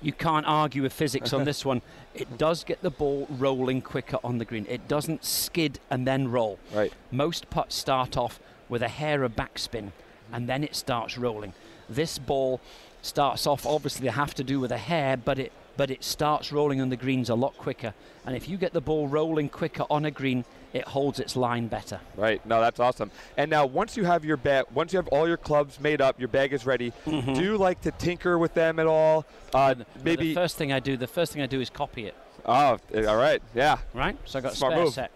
you 0.00 0.12
can't 0.12 0.46
argue 0.46 0.82
with 0.82 0.92
physics 0.94 1.32
on 1.34 1.44
this 1.44 1.62
one. 1.72 1.82
It 2.14 2.38
does 2.38 2.64
get 2.64 2.80
the 2.82 2.90
ball 2.90 3.26
rolling 3.30 3.82
quicker 3.82 4.18
on 4.24 4.38
the 4.38 4.44
green. 4.46 4.64
It 4.68 4.88
doesn't 4.88 5.24
skid 5.26 5.78
and 5.90 6.06
then 6.06 6.30
roll. 6.30 6.58
Right. 6.74 6.92
Most 7.10 7.50
putts 7.50 7.76
start 7.76 8.16
off 8.16 8.40
with 8.70 8.82
a 8.82 8.88
hair 8.88 9.22
of 9.24 9.36
backspin 9.36 9.92
and 10.32 10.48
then 10.48 10.64
it 10.64 10.74
starts 10.74 11.18
rolling. 11.18 11.52
This 11.88 12.18
ball 12.18 12.60
starts 13.00 13.46
off 13.46 13.64
obviously 13.64 14.04
they 14.06 14.12
have 14.12 14.34
to 14.34 14.44
do 14.44 14.58
with 14.60 14.72
a 14.72 14.76
hair, 14.78 15.16
but 15.16 15.38
it 15.38 15.52
but 15.76 15.90
it 15.92 16.02
starts 16.02 16.50
rolling 16.52 16.80
on 16.80 16.88
the 16.88 16.96
greens 16.96 17.30
a 17.30 17.36
lot 17.36 17.56
quicker. 17.56 17.94
And 18.26 18.34
if 18.34 18.48
you 18.48 18.56
get 18.56 18.72
the 18.72 18.80
ball 18.80 19.06
rolling 19.06 19.48
quicker 19.48 19.84
on 19.88 20.04
a 20.04 20.10
green, 20.10 20.44
it 20.72 20.84
holds 20.88 21.20
its 21.20 21.36
line 21.36 21.68
better. 21.68 22.00
Right. 22.16 22.44
No, 22.44 22.60
that's 22.60 22.80
awesome. 22.80 23.12
And 23.36 23.48
now, 23.48 23.64
once 23.64 23.96
you 23.96 24.04
have 24.04 24.24
your 24.24 24.36
bag, 24.36 24.64
once 24.74 24.92
you 24.92 24.96
have 24.96 25.06
all 25.08 25.28
your 25.28 25.36
clubs 25.36 25.78
made 25.78 26.00
up, 26.00 26.18
your 26.18 26.26
bag 26.26 26.52
is 26.52 26.66
ready. 26.66 26.92
Mm-hmm. 27.06 27.32
Do 27.34 27.42
you 27.44 27.56
like 27.56 27.80
to 27.82 27.92
tinker 27.92 28.38
with 28.38 28.54
them 28.54 28.80
at 28.80 28.88
all? 28.88 29.24
Uh, 29.54 29.74
The- 29.74 29.84
the 29.84 30.04
maybe. 30.04 30.34
first 30.34 30.56
thing 30.56 30.72
I 30.72 30.80
do, 30.80 30.96
the 30.96 31.06
first 31.06 31.32
thing 31.32 31.42
I 31.42 31.46
do 31.46 31.60
is 31.60 31.70
copy 31.70 32.06
it. 32.06 32.16
Oh, 32.44 32.78
eh, 32.92 33.04
all 33.04 33.16
right. 33.16 33.40
Yeah. 33.54 33.78
Right? 33.94 34.16
So 34.24 34.40
I 34.40 34.42
got 34.42 34.54
a 34.54 34.56
Smart 34.56 34.72
spare 34.72 34.84
move. 34.84 34.94
set. 34.94 35.10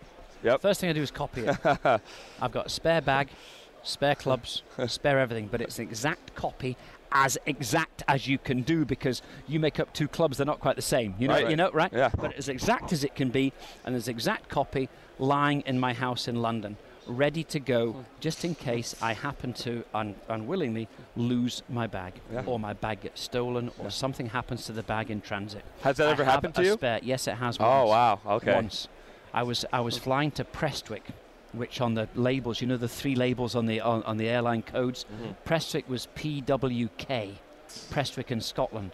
Yep. 0.44 0.60
First 0.62 0.80
thing 0.80 0.90
I 0.90 0.92
do 0.92 1.02
is 1.02 1.10
copy 1.10 1.40
it. 1.44 1.56
I've 2.40 2.52
got 2.52 2.66
a 2.66 2.70
spare 2.70 3.00
bag, 3.00 3.30
spare 3.82 4.14
clubs, 4.14 4.62
spare 4.86 5.18
everything, 5.18 5.48
but 5.50 5.60
it's 5.60 5.78
an 5.78 5.84
exact 5.84 6.34
copy, 6.34 6.76
as 7.12 7.36
exact 7.46 8.02
as 8.08 8.26
you 8.26 8.38
can 8.38 8.62
do 8.62 8.84
because 8.84 9.20
you 9.46 9.60
make 9.60 9.78
up 9.78 9.92
two 9.92 10.08
clubs, 10.08 10.38
they're 10.38 10.46
not 10.46 10.60
quite 10.60 10.76
the 10.76 10.82
same. 10.82 11.14
You 11.18 11.28
know, 11.28 11.34
Right. 11.34 11.50
you 11.50 11.56
know, 11.56 11.70
right? 11.72 11.92
Yeah. 11.92 12.10
But 12.16 12.34
as 12.34 12.48
exact 12.48 12.92
as 12.92 13.04
it 13.04 13.14
can 13.14 13.28
be, 13.30 13.52
and 13.84 13.94
there's 13.94 14.08
exact 14.08 14.48
copy 14.48 14.88
lying 15.18 15.60
in 15.66 15.78
my 15.78 15.92
house 15.92 16.26
in 16.26 16.36
London, 16.40 16.76
ready 17.06 17.42
to 17.44 17.58
go, 17.60 18.04
just 18.20 18.44
in 18.44 18.54
case 18.54 18.94
I 19.02 19.12
happen 19.12 19.52
to 19.54 19.84
un- 19.92 20.14
unwillingly 20.28 20.88
lose 21.16 21.62
my 21.68 21.86
bag, 21.86 22.14
Yeah. 22.32 22.44
or 22.46 22.58
my 22.58 22.72
bag 22.72 23.00
gets 23.02 23.20
stolen, 23.20 23.70
or 23.78 23.90
something 23.90 24.26
happens 24.30 24.64
to 24.66 24.72
the 24.72 24.82
bag 24.84 25.10
in 25.10 25.20
transit. 25.20 25.64
Has 25.82 25.96
that 25.98 26.08
I 26.08 26.12
ever 26.12 26.24
happened 26.24 26.54
to 26.54 26.64
you? 26.64 26.74
Spare. 26.74 27.00
Yes, 27.02 27.26
it 27.26 27.34
has. 27.34 27.58
Oh 27.60 27.86
wow. 27.88 28.20
Okay. 28.24 28.54
Once, 28.54 28.88
I 29.34 29.42
was 29.42 29.64
I 29.72 29.80
was 29.80 29.98
flying 29.98 30.30
to 30.32 30.44
Prestwick, 30.44 31.02
which 31.52 31.80
on 31.80 31.94
the 31.94 32.08
labels, 32.14 32.60
you 32.60 32.66
know, 32.66 32.76
the 32.76 32.88
three 32.88 33.14
labels 33.14 33.54
on 33.54 33.66
the 33.66 33.80
on, 33.80 34.02
on 34.04 34.16
the 34.16 34.28
airline 34.28 34.62
codes. 34.62 35.04
Mm-hmm. 35.12 35.32
Prestwick 35.44 35.88
was 35.88 36.08
PWK, 36.16 37.30
Prestwick 37.90 38.30
in 38.30 38.40
Scotland. 38.40 38.92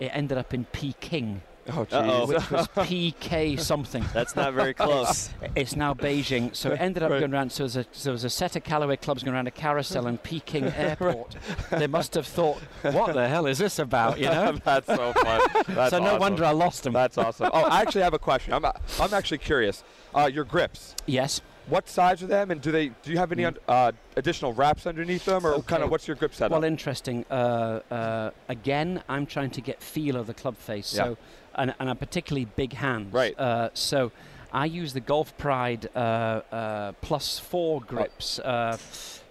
It 0.00 0.10
ended 0.14 0.38
up 0.38 0.52
in 0.54 0.64
Peking 0.66 1.42
Oh, 1.70 1.86
Uh-oh. 1.92 2.26
which 2.26 2.50
was 2.50 2.66
PK 2.74 3.60
something. 3.60 4.04
That's 4.12 4.34
not 4.34 4.52
very 4.52 4.74
close. 4.74 5.30
It's 5.54 5.76
now 5.76 5.94
Beijing, 5.94 6.56
so 6.56 6.72
it 6.72 6.80
ended 6.80 7.04
up 7.04 7.10
Right. 7.12 7.20
going 7.20 7.32
around. 7.32 7.52
So 7.52 7.58
there 7.58 7.64
was, 7.66 7.76
a, 7.76 7.84
so 7.92 8.02
there 8.04 8.12
was 8.12 8.24
a 8.24 8.30
set 8.30 8.56
of 8.56 8.64
Callaway 8.64 8.96
clubs 8.96 9.22
going 9.22 9.36
around 9.36 9.46
a 9.46 9.52
carousel 9.52 10.08
in 10.08 10.18
Peking 10.18 10.64
Airport. 10.76 11.36
They 11.70 11.86
must 11.86 12.14
have 12.14 12.26
thought, 12.26 12.58
"What 12.82 13.14
the 13.14 13.28
hell 13.28 13.46
is 13.46 13.58
this 13.58 13.78
about?" 13.78 14.18
You 14.18 14.26
know. 14.26 14.58
That's 14.64 14.88
so 14.88 15.12
fun. 15.12 15.40
That's 15.68 15.90
so 15.90 15.98
no 16.00 16.06
awesome. 16.06 16.18
wonder 16.18 16.44
I 16.46 16.50
lost 16.50 16.82
them. 16.82 16.94
That's 16.94 17.16
awesome. 17.16 17.50
Oh, 17.52 17.62
I 17.62 17.80
actually 17.82 18.02
have 18.02 18.14
a 18.14 18.18
question. 18.18 18.54
I'm, 18.54 18.64
I'm 18.64 19.14
actually 19.14 19.38
curious. 19.38 19.84
Uh, 20.16 20.28
your 20.32 20.44
grips. 20.44 20.96
yes. 21.06 21.40
What 21.68 21.88
size 21.88 22.22
are 22.22 22.26
them, 22.26 22.50
and 22.50 22.60
do 22.60 22.72
they? 22.72 22.88
Do 22.88 23.10
you 23.12 23.18
have 23.18 23.32
any 23.32 23.44
un- 23.44 23.56
uh, 23.68 23.92
additional 24.16 24.52
wraps 24.52 24.86
underneath 24.86 25.24
them, 25.24 25.46
or 25.46 25.52
Mm. 25.52 25.58
Okay. 25.58 25.66
kind 25.68 25.82
of 25.82 25.90
what's 25.90 26.06
your 26.08 26.16
grip 26.16 26.34
setup? 26.34 26.52
Well, 26.52 26.64
interesting. 26.64 27.24
Uh, 27.30 27.80
uh, 27.90 28.30
again, 28.48 29.02
I'm 29.08 29.26
trying 29.26 29.50
to 29.50 29.60
get 29.60 29.80
feel 29.82 30.16
of 30.16 30.26
the 30.26 30.34
club 30.34 30.56
face. 30.56 30.92
Yeah. 30.94 31.04
So, 31.04 31.18
and, 31.54 31.74
and 31.78 31.88
a 31.88 31.94
particularly 31.94 32.46
big 32.46 32.72
hands. 32.72 33.12
Right. 33.12 33.38
Uh, 33.38 33.68
so, 33.74 34.10
I 34.52 34.66
use 34.66 34.92
the 34.92 35.00
Golf 35.00 35.36
Pride 35.38 35.88
uh, 35.94 35.98
uh, 35.98 36.92
plus 37.00 37.38
four 37.38 37.80
grips. 37.80 38.38
Uh, 38.38 38.76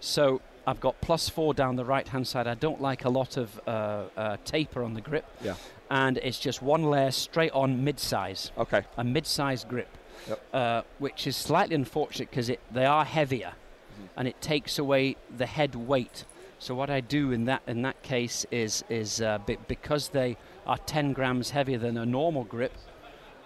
so 0.00 0.40
I've 0.66 0.80
got 0.80 1.00
plus 1.00 1.28
four 1.28 1.54
down 1.54 1.76
the 1.76 1.84
right 1.84 2.06
hand 2.08 2.26
side. 2.26 2.46
I 2.46 2.54
don't 2.54 2.80
like 2.80 3.04
a 3.04 3.08
lot 3.08 3.36
of 3.36 3.60
uh, 3.66 4.04
uh, 4.16 4.36
taper 4.44 4.82
on 4.82 4.94
the 4.94 5.00
grip. 5.00 5.24
Yeah. 5.42 5.54
And 5.90 6.18
it's 6.18 6.38
just 6.38 6.62
one 6.62 6.84
layer 6.84 7.10
straight 7.10 7.52
on 7.52 7.84
mid 7.84 8.00
size, 8.00 8.50
okay. 8.56 8.82
a 8.96 9.04
mid 9.04 9.26
size 9.26 9.64
grip, 9.64 9.88
Yep. 10.28 10.40
uh, 10.52 10.82
which 10.98 11.26
is 11.26 11.36
slightly 11.36 11.74
unfortunate 11.74 12.30
because 12.30 12.50
they 12.70 12.84
are 12.86 13.04
heavier 13.04 13.54
Mm-hmm. 13.92 14.18
and 14.18 14.28
it 14.28 14.40
takes 14.40 14.78
away 14.78 15.16
the 15.36 15.44
head 15.44 15.74
weight. 15.74 16.24
So 16.58 16.74
what 16.74 16.88
I 16.88 17.00
do 17.00 17.30
in 17.30 17.44
that 17.44 17.62
in 17.66 17.82
that 17.82 18.02
case 18.02 18.46
is 18.50 18.84
is 18.88 19.20
uh, 19.20 19.38
be, 19.38 19.58
because 19.68 20.08
they 20.08 20.36
are 20.66 20.78
10 20.78 21.12
grams 21.12 21.50
heavier 21.50 21.76
than 21.76 21.98
a 21.98 22.06
normal 22.06 22.44
grip, 22.44 22.72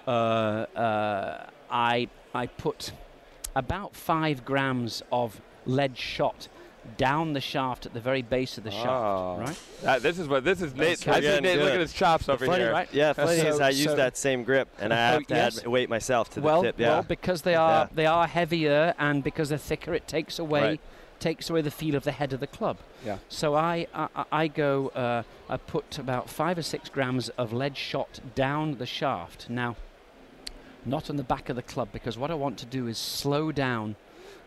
uh, 0.06 0.10
uh, 0.10 1.46
I 1.68 2.08
I 2.34 2.46
put 2.46 2.92
about 3.56 3.96
five 3.96 4.44
grams 4.44 5.02
of 5.10 5.40
lead 5.64 5.96
shot 5.98 6.46
down 6.96 7.32
the 7.32 7.40
shaft 7.40 7.86
at 7.86 7.92
the 7.94 8.00
very 8.00 8.22
base 8.22 8.58
of 8.58 8.64
the 8.64 8.70
Oh. 8.70 8.72
shaft, 8.72 9.48
right? 9.48 9.82
That, 9.82 10.02
this 10.02 10.18
is 10.18 10.28
what 10.28 10.44
this 10.44 10.60
is. 10.62 10.74
Nate, 10.74 10.98
That's 11.00 11.20
this 11.20 11.34
is 11.36 11.40
Nate. 11.42 11.58
Look 11.58 11.72
at 11.74 11.80
his 11.80 11.92
chops 11.92 12.28
over 12.28 12.46
Funny, 12.46 12.62
here. 12.62 12.72
right? 12.72 12.88
Yeah, 12.92 13.12
funny 13.12 13.32
is 13.38 13.56
So- 13.56 13.64
I 13.64 13.68
use 13.70 13.84
so- 13.84 13.96
that 13.96 14.16
same 14.16 14.44
grip, 14.44 14.68
and 14.78 14.92
I 14.92 14.96
Oh, 14.96 15.12
have 15.14 15.26
to 15.28 15.34
yes. 15.34 15.58
add 15.58 15.66
weight 15.66 15.88
myself 15.90 16.30
to 16.30 16.40
the 16.40 16.46
well, 16.46 16.62
tip. 16.62 16.78
Yeah. 16.78 16.88
well, 16.90 17.02
because 17.02 17.42
they 17.42 17.54
are 17.54 17.84
Yeah. 17.84 17.88
they 17.94 18.06
are 18.06 18.26
heavier 18.26 18.94
and 18.98 19.22
because 19.24 19.48
they're 19.50 19.58
thicker, 19.58 19.94
it 19.94 20.06
takes 20.08 20.38
away 20.38 20.62
Right. 20.62 20.80
takes 21.18 21.48
away 21.48 21.62
the 21.62 21.70
feel 21.70 21.94
of 21.94 22.04
the 22.04 22.12
head 22.12 22.32
of 22.32 22.40
the 22.40 22.46
club. 22.46 22.76
Yeah. 23.04 23.18
So 23.28 23.54
I 23.54 23.86
I, 23.94 24.08
I- 24.14 24.24
I 24.42 24.48
go 24.48 24.88
uh, 24.88 25.22
I 25.48 25.56
put 25.56 25.98
about 25.98 26.28
five 26.28 26.58
or 26.58 26.62
six 26.62 26.88
grams 26.88 27.28
of 27.30 27.52
lead 27.52 27.76
shot 27.76 28.20
down 28.34 28.76
the 28.78 28.86
shaft. 28.86 29.48
Now, 29.48 29.76
not 30.84 31.10
on 31.10 31.16
the 31.16 31.24
back 31.24 31.48
of 31.48 31.56
the 31.56 31.62
club 31.62 31.88
because 31.92 32.16
what 32.18 32.30
I 32.30 32.34
want 32.34 32.58
to 32.58 32.66
do 32.66 32.86
is 32.86 32.98
slow 32.98 33.50
down 33.50 33.96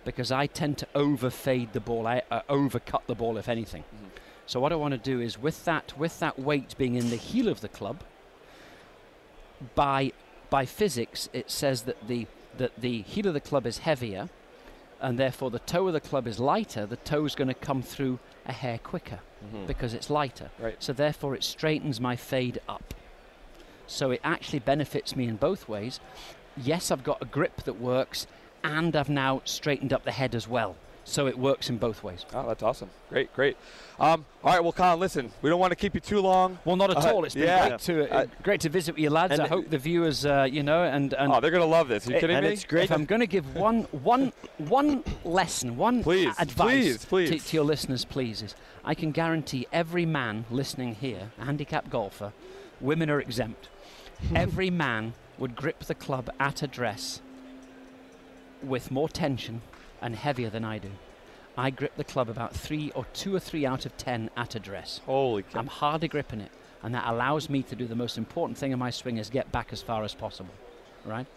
because 0.05 0.31
I 0.31 0.47
tend 0.47 0.77
to 0.79 0.87
overfade 0.95 1.73
the 1.73 1.79
ball. 1.79 2.07
I 2.07 2.21
uh, 2.31 2.41
overcut 2.49 3.05
the 3.07 3.15
ball 3.15 3.37
if 3.37 3.47
anything. 3.49 3.83
Mhm. 3.83 4.09
So 4.45 4.59
what 4.59 4.71
I 4.71 4.75
want 4.75 4.93
to 4.93 4.97
do 4.97 5.19
is 5.21 5.37
with 5.37 5.65
that 5.65 5.97
with 5.97 6.19
that 6.19 6.39
weight 6.39 6.75
being 6.77 6.95
in 6.95 7.09
the 7.09 7.15
heel 7.17 7.47
of 7.47 7.61
the 7.61 7.67
club, 7.69 8.03
by 9.75 10.11
by 10.49 10.65
physics 10.65 11.29
it 11.33 11.51
says 11.51 11.83
that 11.83 12.07
the 12.07 12.27
that 12.57 12.71
the 12.79 13.01
heel 13.03 13.27
of 13.27 13.33
the 13.33 13.39
club 13.41 13.65
is 13.67 13.79
heavier, 13.79 14.29
and 14.99 15.17
therefore 15.19 15.51
the 15.51 15.59
toe 15.59 15.87
of 15.87 15.93
the 15.93 15.99
club 15.99 16.27
is 16.27 16.39
lighter. 16.39 16.85
The 16.85 16.97
toe 16.97 17.25
is 17.25 17.35
going 17.35 17.47
to 17.47 17.53
come 17.53 17.81
through 17.81 18.19
a 18.45 18.51
hair 18.53 18.79
quicker 18.79 19.19
Mhm. 19.45 19.67
because 19.67 19.93
it's 19.93 20.09
lighter. 20.09 20.49
Right. 20.59 20.75
So 20.79 20.91
therefore 20.93 21.35
it 21.35 21.43
straightens 21.43 22.01
my 22.01 22.15
fade 22.15 22.59
up. 22.67 22.93
So 23.87 24.11
it 24.11 24.19
actually 24.23 24.59
benefits 24.59 25.15
me 25.15 25.27
in 25.27 25.35
both 25.35 25.69
ways. 25.69 25.99
Yes, 26.57 26.91
I've 26.91 27.03
got 27.03 27.21
a 27.21 27.25
grip 27.25 27.63
that 27.63 27.79
works, 27.79 28.27
and 28.63 28.95
I've 28.95 29.09
now 29.09 29.41
straightened 29.45 29.93
up 29.93 30.03
the 30.03 30.11
head 30.11 30.35
as 30.35 30.47
well. 30.47 30.75
So 31.05 31.25
it 31.25 31.39
works 31.39 31.69
in 31.71 31.77
both 31.77 32.03
ways. 32.03 32.23
Oh, 32.35 32.45
that's 32.47 32.61
awesome. 32.61 32.91
Great, 33.09 33.33
great. 33.33 33.57
Um, 33.99 34.25
all 34.43 34.53
right, 34.53 34.61
well, 34.61 34.71
Colin, 34.73 34.99
listen, 34.99 35.31
we 35.41 35.49
don't 35.49 35.59
want 35.59 35.71
to 35.71 35.75
keep 35.75 35.95
you 35.95 35.99
too 35.99 36.19
long. 36.19 36.59
Well, 36.65 36.75
not 36.75 36.91
at 36.91 36.97
Uh, 36.97 37.13
all. 37.13 37.23
It's 37.25 37.33
been 37.33 37.45
yeah. 37.45 37.69
great 37.69 37.79
to 37.81 38.13
uh, 38.13 38.17
Uh, 38.19 38.25
great 38.43 38.61
to 38.61 38.69
visit 38.69 38.93
with 38.93 39.01
you 39.01 39.09
lads. 39.09 39.33
and 39.33 39.41
I 39.41 39.47
hope 39.47 39.71
the 39.71 39.79
viewers, 39.79 40.23
uh, 40.23 40.47
you 40.49 40.61
know, 40.61 40.83
and 40.83 41.13
and 41.13 41.33
oh, 41.33 41.39
they're 41.39 41.49
gonna 41.49 41.65
love 41.65 41.87
this. 41.87 42.05
Are 42.05 42.11
you 42.11 42.15
Hey, 42.17 42.21
kidding 42.21 42.35
and 42.37 42.45
me? 42.45 42.53
it's 42.53 42.63
great. 42.63 42.83
if 42.83 42.91
I'm 42.91 43.05
going 43.05 43.21
to 43.21 43.27
give 43.27 43.55
one 43.55 43.83
one 43.91 44.33
one 44.59 45.03
lesson, 45.23 45.77
one 45.77 46.03
Please, 46.03 46.35
advice 46.37 46.69
please, 46.69 47.05
please. 47.05 47.29
To, 47.31 47.39
to 47.49 47.57
your 47.57 47.65
listeners, 47.65 48.05
please, 48.05 48.43
is 48.43 48.53
I 48.85 48.93
can 48.93 49.11
guarantee 49.11 49.65
every 49.73 50.05
man 50.05 50.45
listening 50.51 50.93
here, 50.95 51.31
a 51.41 51.45
handicap 51.45 51.89
golfer, 51.89 52.33
women 52.79 53.09
are 53.09 53.19
exempt. 53.19 53.67
every 54.35 54.69
man 54.69 55.13
would 55.39 55.55
grip 55.55 55.79
the 55.85 55.95
club 55.95 56.29
at 56.39 56.61
address 56.61 57.21
with 58.63 58.91
more 58.91 59.09
tension 59.09 59.61
and 60.01 60.15
heavier 60.15 60.49
than 60.49 60.63
I 60.63 60.77
do. 60.77 60.91
I 61.57 61.69
grip 61.71 61.95
the 61.97 62.03
club 62.03 62.29
about 62.29 62.55
three 62.55 62.91
or 62.95 63.05
two 63.13 63.35
or 63.35 63.39
three 63.39 63.65
out 63.65 63.85
of 63.85 63.95
ten 63.97 64.29
at 64.37 64.55
address. 64.55 65.01
Holy 65.05 65.43
cow. 65.43 65.59
I'm 65.59 65.67
hardly 65.67 66.07
gripping 66.07 66.39
it, 66.41 66.51
and 66.83 66.95
that 66.95 67.05
allows 67.07 67.49
me 67.49 67.63
to 67.63 67.75
do 67.75 67.85
the 67.85 67.95
most 67.95 68.17
important 68.17 68.57
thing 68.57 68.71
in 68.71 68.79
my 68.79 68.89
swing 68.89 69.17
is 69.17 69.29
get 69.29 69.51
back 69.51 69.73
as 69.73 69.81
far 69.81 70.03
as 70.03 70.13
possible, 70.13 70.53
right? 71.05 71.27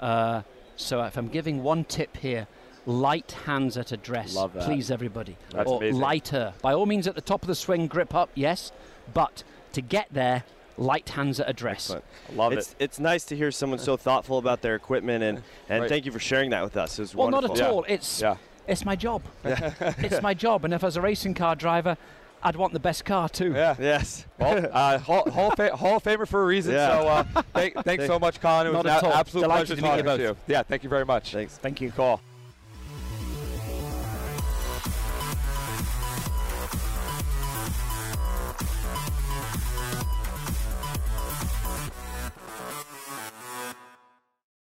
Uh, 0.00 0.42
so 0.76 1.02
if 1.02 1.16
I'm 1.16 1.28
giving 1.28 1.62
one 1.62 1.84
tip 1.84 2.16
here, 2.16 2.46
light 2.86 3.32
hands 3.44 3.76
at 3.76 3.92
address, 3.92 4.36
please 4.60 4.90
everybody, 4.90 5.36
That's 5.50 5.68
or 5.68 5.78
amazing. 5.78 6.00
lighter. 6.00 6.54
By 6.62 6.72
all 6.72 6.86
means, 6.86 7.06
at 7.06 7.14
the 7.14 7.20
top 7.20 7.42
of 7.42 7.48
the 7.48 7.54
swing, 7.54 7.86
grip 7.88 8.14
up, 8.14 8.30
yes, 8.34 8.72
but 9.12 9.44
to 9.74 9.82
get 9.82 10.06
there, 10.10 10.44
light 10.76 11.08
hands 11.10 11.40
at 11.40 11.48
address. 11.48 11.90
Excellent. 11.90 12.04
Love 12.34 12.52
it's 12.52 12.70
it. 12.72 12.76
it's 12.78 12.98
nice 13.00 13.24
to 13.26 13.36
hear 13.36 13.50
someone 13.50 13.78
so 13.78 13.96
thoughtful 13.96 14.38
about 14.38 14.62
their 14.62 14.74
equipment, 14.74 15.22
and 15.24 15.42
and 15.68 15.82
Right. 15.82 15.88
thank 15.88 16.06
you 16.06 16.12
for 16.12 16.18
sharing 16.20 16.50
that 16.50 16.62
with 16.64 16.76
us. 16.76 16.98
It 16.98 17.02
was 17.02 17.14
Well, 17.14 17.30
wonderful. 17.30 17.56
not 17.56 17.60
at 17.62 17.66
Yeah. 17.68 17.72
all. 17.72 17.84
It's 17.88 18.20
Yeah. 18.20 18.36
it's 18.66 18.84
my 18.84 18.96
job. 18.96 19.22
it's 19.44 20.22
my 20.22 20.34
job, 20.34 20.64
and 20.64 20.72
if 20.74 20.82
I 20.82 20.86
was 20.86 20.96
a 20.96 21.00
racing 21.02 21.34
car 21.34 21.54
driver, 21.56 21.96
I'd 22.44 22.56
want 22.56 22.72
the 22.72 22.80
best 22.80 23.04
car 23.04 23.28
too. 23.28 23.52
Yeah. 23.54 23.76
Yes. 23.80 24.26
Well, 24.38 24.68
uh, 24.72 24.98
Hall, 24.98 25.30
Hall, 25.30 25.48
of 25.52 25.54
Fa- 25.56 25.76
Hall 25.76 25.96
of 25.98 26.02
Famer 26.02 26.26
for 26.26 26.42
a 26.42 26.46
reason. 26.46 26.72
Yeah. 26.74 27.00
So 27.00 27.08
uh, 27.08 27.42
thank, 27.54 27.74
thanks 27.84 28.06
so 28.12 28.18
much, 28.18 28.40
Colin. 28.40 28.66
It 28.66 28.72
was 28.74 28.84
Not 28.84 29.04
an 29.04 29.10
a- 29.10 29.14
absolute 29.14 29.42
Delighted 29.42 29.66
pleasure 29.66 29.76
to 29.76 29.82
meet 29.82 30.02
talking 30.04 30.18
to 30.18 30.22
you. 30.30 30.36
Yeah, 30.48 30.62
thank 30.64 30.82
you 30.82 30.88
very 30.88 31.04
much. 31.04 31.32
Thanks. 31.32 31.58
Thank 31.58 31.80
you. 31.80 31.92
Cool. 31.92 32.20